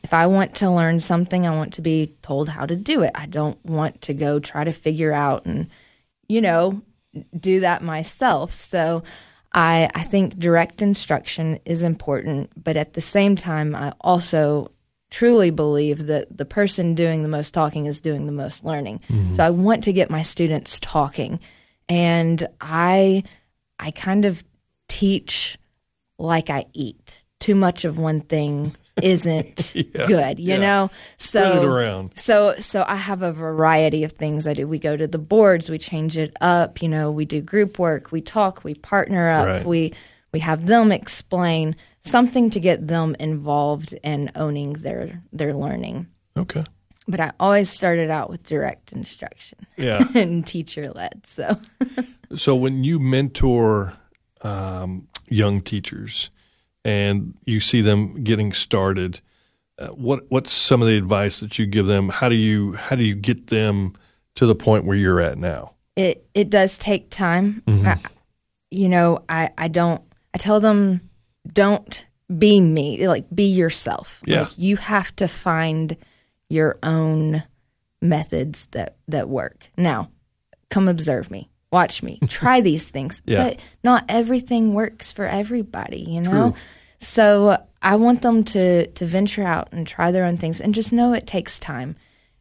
If 0.02 0.12
I 0.12 0.26
want 0.26 0.54
to 0.56 0.70
learn 0.70 1.00
something, 1.00 1.46
I 1.46 1.56
want 1.56 1.72
to 1.74 1.82
be 1.82 2.14
told 2.22 2.50
how 2.50 2.66
to 2.66 2.76
do 2.76 3.02
it. 3.02 3.12
I 3.14 3.26
don't 3.26 3.64
want 3.64 4.02
to 4.02 4.14
go 4.14 4.38
try 4.38 4.64
to 4.64 4.72
figure 4.72 5.12
out 5.12 5.46
and, 5.46 5.68
you 6.28 6.42
know, 6.42 6.82
do 7.38 7.60
that 7.60 7.82
myself. 7.82 8.52
So 8.52 9.02
I, 9.52 9.88
I 9.94 10.02
think 10.04 10.38
direct 10.38 10.80
instruction 10.80 11.58
is 11.64 11.82
important, 11.82 12.50
but 12.62 12.76
at 12.76 12.92
the 12.92 13.00
same 13.00 13.36
time, 13.36 13.74
I 13.74 13.92
also 14.00 14.70
truly 15.10 15.50
believe 15.50 16.06
that 16.06 16.36
the 16.36 16.44
person 16.44 16.94
doing 16.94 17.22
the 17.22 17.28
most 17.28 17.52
talking 17.52 17.86
is 17.86 18.00
doing 18.00 18.26
the 18.26 18.32
most 18.32 18.64
learning. 18.64 19.00
Mm-hmm. 19.08 19.34
So 19.34 19.44
I 19.44 19.50
want 19.50 19.84
to 19.84 19.92
get 19.92 20.08
my 20.08 20.22
students 20.22 20.78
talking. 20.80 21.40
And 21.88 22.46
I 22.60 23.24
I 23.80 23.90
kind 23.90 24.24
of 24.24 24.44
teach 24.88 25.58
like 26.18 26.50
I 26.50 26.66
eat. 26.72 27.24
Too 27.40 27.54
much 27.54 27.84
of 27.84 27.98
one 27.98 28.20
thing 28.20 28.76
isn't 29.02 29.72
good, 30.06 30.38
you 30.38 30.52
yeah. 30.54 30.56
know? 30.58 30.90
So 31.16 31.64
around. 31.64 32.12
so 32.16 32.54
so 32.58 32.84
I 32.86 32.96
have 32.96 33.22
a 33.22 33.32
variety 33.32 34.04
of 34.04 34.12
things 34.12 34.46
I 34.46 34.54
do. 34.54 34.66
We 34.68 34.78
go 34.78 34.96
to 34.96 35.06
the 35.06 35.18
boards, 35.18 35.68
we 35.70 35.78
change 35.78 36.16
it 36.16 36.36
up, 36.40 36.82
you 36.82 36.88
know, 36.88 37.10
we 37.10 37.24
do 37.24 37.40
group 37.40 37.78
work, 37.78 38.12
we 38.12 38.20
talk, 38.20 38.64
we 38.64 38.74
partner 38.74 39.28
up, 39.30 39.46
Right. 39.46 39.64
we 39.66 39.94
we 40.32 40.40
have 40.40 40.66
them 40.66 40.92
explain 40.92 41.76
something 42.02 42.50
to 42.50 42.60
get 42.60 42.86
them 42.86 43.14
involved 43.18 43.94
in 44.02 44.30
owning 44.34 44.74
their 44.74 45.22
their 45.32 45.54
learning. 45.54 46.06
Okay. 46.36 46.64
But 47.08 47.18
I 47.20 47.32
always 47.40 47.68
started 47.68 48.08
out 48.10 48.30
with 48.30 48.44
direct 48.44 48.92
instruction 48.92 49.66
Yeah. 49.76 50.04
and 50.14 50.46
teacher 50.46 50.92
led. 50.92 51.26
So 51.26 51.58
So 52.36 52.54
when 52.54 52.84
you 52.84 53.00
mentor 53.00 53.94
um, 54.42 55.08
young 55.28 55.60
teachers 55.60 56.30
and 56.84 57.34
you 57.44 57.60
see 57.60 57.80
them 57.80 58.22
getting 58.24 58.52
started, 58.52 59.20
uh, 59.78 59.88
what 59.88 60.24
what's 60.28 60.52
some 60.52 60.82
of 60.82 60.88
the 60.88 60.96
advice 60.96 61.40
that 61.40 61.58
you 61.58 61.66
give 61.66 61.86
them? 61.86 62.08
How 62.08 62.28
do 62.28 62.34
you 62.34 62.74
how 62.74 62.96
do 62.96 63.04
you 63.04 63.14
get 63.14 63.48
them 63.48 63.94
to 64.36 64.46
the 64.46 64.54
point 64.54 64.84
where 64.84 64.96
you're 64.96 65.20
at 65.20 65.38
now? 65.38 65.74
it 66.00 66.26
it 66.34 66.50
does 66.50 66.78
take 66.78 67.10
time. 67.10 67.62
I, 67.68 67.98
you 68.70 68.88
know, 68.88 69.24
I 69.28 69.50
I 69.56 69.68
don't. 69.68 70.02
I 70.32 70.38
tell 70.38 70.60
them 70.60 71.00
don't 71.52 72.04
be 72.36 72.60
me. 72.60 73.06
Like 73.06 73.26
be 73.34 73.44
yourself. 73.44 74.22
Yeah. 74.24 74.42
Like 74.42 74.58
you 74.58 74.76
have 74.76 75.14
to 75.16 75.28
find 75.28 75.96
your 76.48 76.78
own 76.82 77.42
methods 78.00 78.66
that 78.66 78.96
that 79.08 79.28
work. 79.28 79.70
Now, 79.76 80.10
come 80.70 80.88
observe 80.88 81.30
me. 81.30 81.50
Watch 81.72 82.02
me. 82.02 82.18
Try 82.28 82.60
these 82.60 82.90
things. 82.90 83.22
Yeah. 83.24 83.44
But 83.44 83.60
not 83.84 84.04
everything 84.08 84.74
works 84.74 85.12
for 85.12 85.26
everybody, 85.26 86.00
you 86.00 86.20
know? 86.20 86.50
True. 86.50 86.60
So 86.98 87.66
I 87.82 87.96
want 87.96 88.22
them 88.22 88.44
to 88.44 88.86
to 88.86 89.06
venture 89.06 89.42
out 89.42 89.68
and 89.72 89.86
try 89.86 90.10
their 90.10 90.24
own 90.24 90.36
things 90.36 90.60
and 90.60 90.74
just 90.74 90.92
know 90.92 91.14
it 91.14 91.26
takes 91.26 91.58
time. 91.58 91.96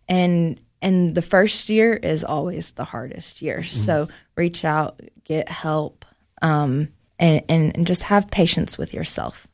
And 0.07 0.59
and 0.81 1.15
the 1.15 1.21
first 1.21 1.69
year 1.69 1.93
is 1.93 2.23
always 2.23 2.71
the 2.71 2.83
hardest 2.83 3.41
year. 3.41 3.63
So 3.63 4.07
reach 4.35 4.63
out, 4.63 5.01
get 5.25 5.49
help, 5.49 6.05
um, 6.41 6.89
and, 7.17 7.41
and, 7.49 7.75
and 7.75 7.87
just 7.87 8.03
have 8.03 8.31
patience 8.31 8.77
with 8.77 8.93
yourself. 8.93 9.47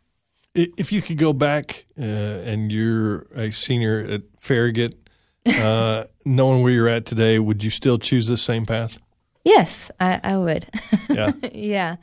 If 0.53 0.91
you 0.91 1.01
could 1.01 1.17
go 1.17 1.33
back 1.33 1.85
uh, 1.99 2.03
and 2.03 2.71
you're 2.71 3.25
a 3.35 3.51
senior 3.51 3.99
at 3.99 4.21
Farragut, 4.39 4.97
uh, 5.47 6.05
knowing 6.23 6.61
where 6.61 6.71
you're 6.71 6.88
at 6.88 7.05
today, 7.05 7.39
would 7.39 7.63
you 7.63 7.71
still 7.71 7.97
choose 7.97 8.27
the 8.27 8.38
same 8.38 8.65
path? 8.65 8.99
Yes, 9.45 9.89
I, 9.99 10.19
I 10.23 10.38
would. 10.38 10.65
Yeah. 11.10 11.31
yeah. 11.53 11.95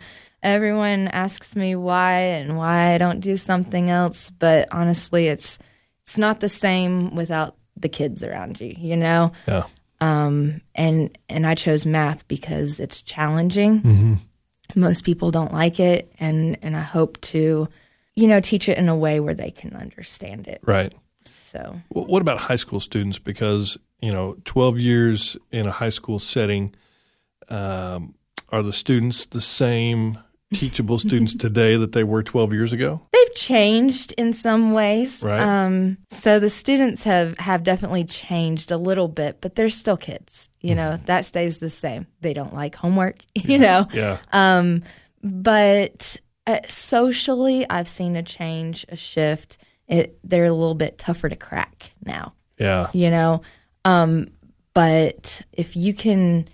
Everyone 0.42 1.08
asks 1.08 1.54
me 1.54 1.76
why 1.76 2.14
and 2.14 2.56
why 2.56 2.94
I 2.94 2.98
don't 2.98 3.20
do 3.20 3.36
something 3.36 3.90
else, 3.90 4.30
but 4.30 4.68
honestly, 4.72 5.26
it's 5.28 5.58
it's 6.02 6.16
not 6.18 6.40
the 6.40 6.48
same 6.48 7.14
without 7.14 7.56
the 7.76 7.88
kids 7.88 8.24
around 8.24 8.60
you, 8.60 8.74
you 8.78 8.96
know. 8.96 9.32
Yeah. 9.46 9.64
Um, 10.00 10.60
and 10.74 11.16
and 11.28 11.46
I 11.46 11.54
chose 11.54 11.86
math 11.86 12.26
because 12.26 12.80
it's 12.80 13.02
challenging. 13.02 14.20
Most 14.74 15.04
people 15.04 15.30
don't 15.30 15.52
like 15.52 15.78
it, 15.78 16.12
and 16.18 16.58
and 16.62 16.76
I 16.76 16.80
hope 16.80 17.20
to, 17.22 17.68
you 18.16 18.26
know, 18.26 18.40
teach 18.40 18.68
it 18.68 18.78
in 18.78 18.88
a 18.88 18.96
way 18.96 19.20
where 19.20 19.34
they 19.34 19.50
can 19.50 19.74
understand 19.76 20.48
it. 20.48 20.60
Right. 20.64 20.92
So 21.26 21.80
What 21.90 22.22
about 22.22 22.38
high 22.38 22.56
school 22.56 22.80
students? 22.80 23.18
Because 23.18 23.76
you 24.00 24.10
know, 24.12 24.36
twelve 24.44 24.78
years 24.78 25.36
in 25.52 25.66
a 25.66 25.70
high 25.72 25.90
school 25.90 26.18
setting, 26.18 26.74
um, 27.52 28.14
are 28.48 28.62
the 28.62 28.72
students 28.72 29.26
the 29.26 29.40
same 29.40 30.18
teachable 30.52 30.98
students 30.98 31.34
today 31.46 31.76
that 31.76 31.92
they 31.92 32.04
were 32.04 32.22
twelve 32.22 32.52
years 32.52 32.72
ago? 32.72 33.06
they've 33.12 33.34
changed 33.34 34.12
in 34.18 34.32
some 34.32 34.72
ways. 34.72 35.22
Right. 35.22 35.40
Um, 35.40 35.98
so 36.10 36.38
the 36.38 36.50
students 36.50 37.04
have 37.04 37.38
have 37.38 37.62
definitely 37.62 38.04
changed 38.04 38.70
a 38.70 38.76
little 38.76 39.08
bit, 39.08 39.38
but 39.40 39.54
they're 39.54 39.68
still 39.68 39.96
kids. 39.96 40.48
You 40.60 40.74
know, 40.74 40.96
that 41.04 41.26
stays 41.26 41.58
the 41.58 41.70
same. 41.70 42.06
They 42.20 42.32
don't 42.32 42.54
like 42.54 42.74
homework. 42.74 43.18
You 43.34 43.58
know, 43.58 43.88
Yeah. 43.92 44.18
Um, 44.32 44.84
but 45.22 46.16
uh, 46.46 46.60
socially, 46.68 47.68
I've 47.68 47.88
seen 47.88 48.16
a 48.16 48.22
change, 48.22 48.84
a 48.88 48.96
shift. 48.96 49.58
It, 49.88 50.18
they're 50.24 50.44
a 50.44 50.52
little 50.52 50.74
bit 50.74 50.96
tougher 50.98 51.28
to 51.28 51.36
crack 51.36 51.92
now. 52.04 52.34
Yeah. 52.58 52.88
You 52.92 53.10
know, 53.10 53.42
um, 53.84 54.28
but 54.74 55.42
if 55.52 55.76
you 55.76 55.92
can, 55.92 56.48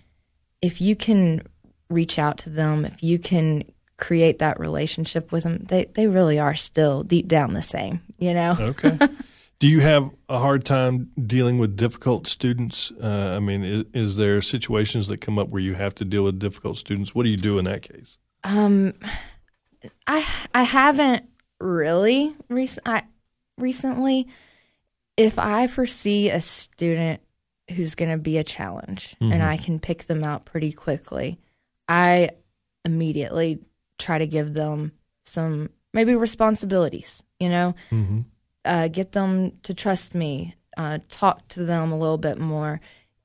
if 0.61 0.81
you 0.81 0.97
can 0.97 1.42
reach 1.88 2.18
out 2.18 2.38
to 2.38 2.51
them, 2.51 2.85
if 2.85 3.03
you 3.03 3.18
can 3.18 3.64
create 3.97 4.38
that 4.38 4.61
relationship 4.61 5.33
with 5.33 5.44
them, 5.44 5.64
they 5.64 5.87
they 5.94 6.07
really 6.07 6.38
are 6.38 6.55
still 6.55 7.03
deep 7.03 7.29
down 7.29 7.55
the 7.55 7.62
same. 7.62 8.01
You 8.18 8.35
know. 8.35 8.57
Okay. 8.61 8.99
Do 9.61 9.66
you 9.66 9.81
have 9.81 10.11
a 10.29 10.38
hard 10.38 10.64
time 10.64 11.11
dealing 11.18 11.59
with 11.59 11.77
difficult 11.77 12.29
students? 12.29 12.92
Uh, 12.92 13.33
I 13.35 13.40
mean, 13.40 13.64
is, 13.64 13.85
is 13.92 14.16
there 14.16 14.40
situations 14.40 15.09
that 15.09 15.16
come 15.16 15.37
up 15.37 15.49
where 15.49 15.61
you 15.61 15.75
have 15.75 15.97
to 15.97 16.05
deal 16.05 16.23
with 16.23 16.38
difficult 16.38 16.77
students? 16.77 17.12
What 17.12 17.25
do 17.25 17.29
you 17.29 17.37
do 17.37 17.59
in 17.59 17.64
that 17.64 17.83
case? 17.83 18.18
Um, 18.44 18.92
I 20.07 20.25
I 20.55 20.62
haven't 20.62 21.25
really 21.59 22.37
rec- 22.49 22.79
I, 22.87 23.03
recently. 23.57 24.29
If 25.16 25.37
I 25.37 25.66
foresee 25.66 26.31
a 26.31 26.40
student 26.40 27.21
who's 27.74 27.94
going 27.94 28.11
to 28.11 28.18
be 28.18 28.38
a 28.38 28.44
challenge 28.44 29.14
and 29.20 29.42
I 29.42 29.57
can 29.57 29.78
pick 29.78 30.04
them 30.04 30.24
out 30.24 30.44
pretty 30.44 30.72
quickly, 30.72 31.38
I 31.88 32.31
immediately 32.85 33.61
try 33.98 34.18
to 34.18 34.26
give 34.26 34.54
them 34.54 34.92
some 35.26 35.70
maybe 35.92 36.14
responsibilities. 36.14 37.22
You 37.40 37.48
know, 37.50 37.74
Mm-hmm. 37.90 38.20
uh, 38.64 38.88
get 38.88 39.12
them 39.12 39.52
to 39.62 39.74
trust 39.74 40.14
me, 40.14 40.54
uh, 40.76 40.98
talk 41.09 41.46
to 41.48 41.64
them 41.64 41.92
a 41.92 41.98
little 41.98 42.18
bit 42.18 42.38
more. 42.38 42.81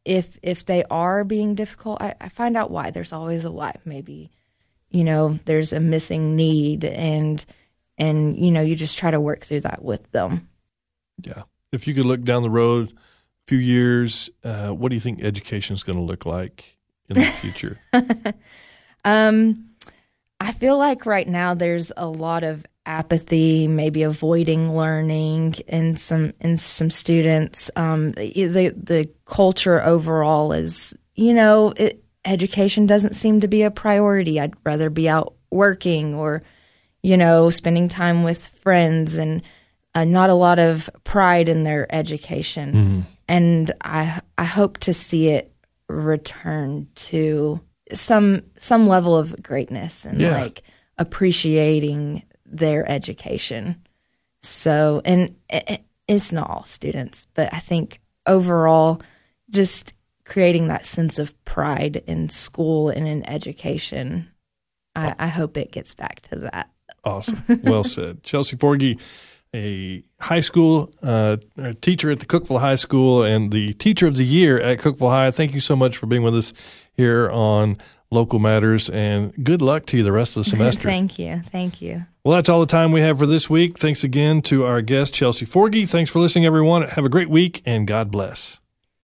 If 0.06 0.38
if 0.44 0.66
they 0.66 0.84
are 0.92 1.24
being 1.24 1.56
difficult, 1.56 2.02
I, 2.02 2.14
I 2.20 2.30
find 2.30 2.58
out 2.58 2.70
why. 2.72 2.92
There's 2.92 3.14
always 3.14 3.46
a 3.46 3.52
why. 3.52 3.74
Maybe 3.86 4.30
you 4.92 5.04
know 5.06 5.40
there's 5.46 5.72
a 5.72 5.80
missing 5.80 6.36
need, 6.36 6.84
and 6.84 7.44
and 7.98 8.38
you 8.38 8.52
know 8.52 8.62
you 8.62 8.76
just 8.76 8.98
try 8.98 9.12
to 9.12 9.22
work 9.22 9.46
through 9.46 9.62
that 9.62 9.82
with 9.84 10.12
them. 10.12 10.50
Yeah. 11.22 11.44
If 11.72 11.88
you 11.88 11.94
could 11.94 12.06
look 12.06 12.24
down 12.24 12.44
the 12.44 12.50
road 12.50 12.94
few 13.48 13.58
years, 13.58 14.30
uh, 14.44 14.70
what 14.70 14.90
do 14.90 14.96
you 14.96 15.02
think 15.02 15.24
education 15.24 15.76
is 15.76 15.84
going 15.84 15.98
to 15.98 16.04
look 16.04 16.26
like 16.26 16.78
in 17.10 17.16
the 17.16 17.26
future? 17.26 17.80
Um, 19.06 19.70
I 20.40 20.52
feel 20.52 20.78
like 20.78 21.06
right 21.06 21.28
now 21.28 21.54
there's 21.54 21.92
a 21.96 22.08
lot 22.08 22.44
of 22.44 22.66
apathy, 22.86 23.68
maybe 23.68 24.04
avoiding 24.04 24.76
learning 24.76 25.56
in 25.68 25.96
some 25.96 26.34
in 26.42 26.58
some 26.58 26.90
students. 26.90 27.72
Um, 27.76 28.12
the 28.12 28.74
the, 28.76 29.10
culture 29.26 29.82
overall 29.82 30.52
is, 30.52 30.94
you 31.16 31.34
know, 31.34 31.74
it, 31.78 32.04
education 32.26 32.86
doesn't 32.86 33.16
seem 33.16 33.42
to 33.42 33.48
be 33.48 33.64
a 33.64 33.72
priority. 33.72 34.40
I'd 34.40 34.54
rather 34.66 34.90
be 34.90 35.08
out 35.08 35.34
working 35.50 36.14
or, 36.14 36.44
you 37.02 37.18
know, 37.18 37.50
spending 37.50 37.88
time 37.88 38.24
with 38.24 38.48
friends 38.48 39.16
and 39.16 39.42
uh, 39.96 40.04
not 40.06 40.30
a 40.30 40.36
lot 40.36 40.60
of 40.60 40.90
pride 41.04 41.48
in 41.48 41.64
their 41.64 41.94
education. 41.94 43.06
And 43.34 43.72
I 43.82 44.22
I 44.38 44.44
hope 44.44 44.78
to 44.80 44.94
see 44.94 45.30
it 45.30 45.52
return 45.90 46.88
to 46.96 47.60
some 47.94 48.44
some 48.58 48.88
level 48.88 49.18
of 49.18 49.42
greatness 49.42 50.06
and 50.06 50.22
Yeah. 50.22 50.40
like 50.42 50.62
appreciating 51.00 52.24
their 52.46 52.90
education. 52.90 53.82
So, 54.44 55.02
and 55.06 55.36
it, 55.50 55.64
it- 55.68 55.84
it's 56.08 56.34
not 56.34 56.50
all 56.50 56.66
students, 56.66 57.28
but 57.34 57.52
I 57.54 57.60
think 57.60 58.02
overall, 58.28 59.02
just 59.50 59.94
creating 60.26 60.68
that 60.68 60.86
sense 60.86 61.18
of 61.18 61.34
pride 61.46 62.04
in 62.06 62.28
school 62.28 62.90
and 62.90 63.08
in 63.08 63.28
education. 63.28 64.30
I, 64.98 65.16
I 65.18 65.28
hope 65.30 65.56
it 65.58 65.72
gets 65.72 65.94
back 65.94 66.20
to 66.30 66.40
that. 66.40 66.70
Awesome. 67.06 67.42
Well 67.64 67.86
said. 67.86 68.22
Chelsey 68.24 68.58
Forgey, 68.58 69.00
a 69.54 70.04
high 70.20 70.42
school 70.42 70.92
uh, 71.02 71.38
teacher 71.82 72.10
at 72.12 72.20
the 72.20 72.26
Cookeville 72.26 72.60
High 72.60 72.76
School 72.76 73.24
and 73.24 73.52
the 73.52 73.74
teacher 73.74 74.08
of 74.08 74.16
the 74.18 74.26
year 74.26 74.60
at 74.60 74.80
Cookeville 74.80 75.10
High. 75.10 75.32
Thank 75.32 75.54
you 75.54 75.60
so 75.60 75.76
much 75.76 75.98
for 75.98 76.08
being 76.08 76.24
with 76.24 76.36
us 76.36 76.54
here 76.94 77.30
on 77.30 77.78
Local 78.12 78.40
Matters 78.40 78.90
and 78.90 79.34
good 79.44 79.62
luck 79.62 79.86
to 79.88 79.98
you 79.98 80.04
the 80.04 80.12
rest 80.12 80.38
of 80.38 80.44
the 80.44 80.50
semester. 80.50 80.88
Thank 80.88 81.18
you. 81.20 81.42
Thank 81.52 81.82
you. 81.82 82.06
well, 82.24 82.36
that's 82.36 82.50
all 82.50 82.60
the 82.60 82.66
time 82.66 82.92
we 82.92 83.02
have 83.02 83.20
for 83.20 83.26
this 83.26 83.50
week. 83.50 83.78
Thanks 83.78 84.04
again 84.04 84.42
to 84.44 84.66
our 84.66 84.82
guest, 84.82 85.14
Chelsey 85.14 85.46
Forgey. 85.46 85.88
Thanks 85.88 86.12
for 86.12 86.20
listening, 86.20 86.46
everyone. 86.46 86.84
Have 86.88 87.06
a 87.06 87.10
great 87.10 87.30
week 87.30 87.62
and 87.66 87.88
God 87.88 88.12
bless. 88.12 88.60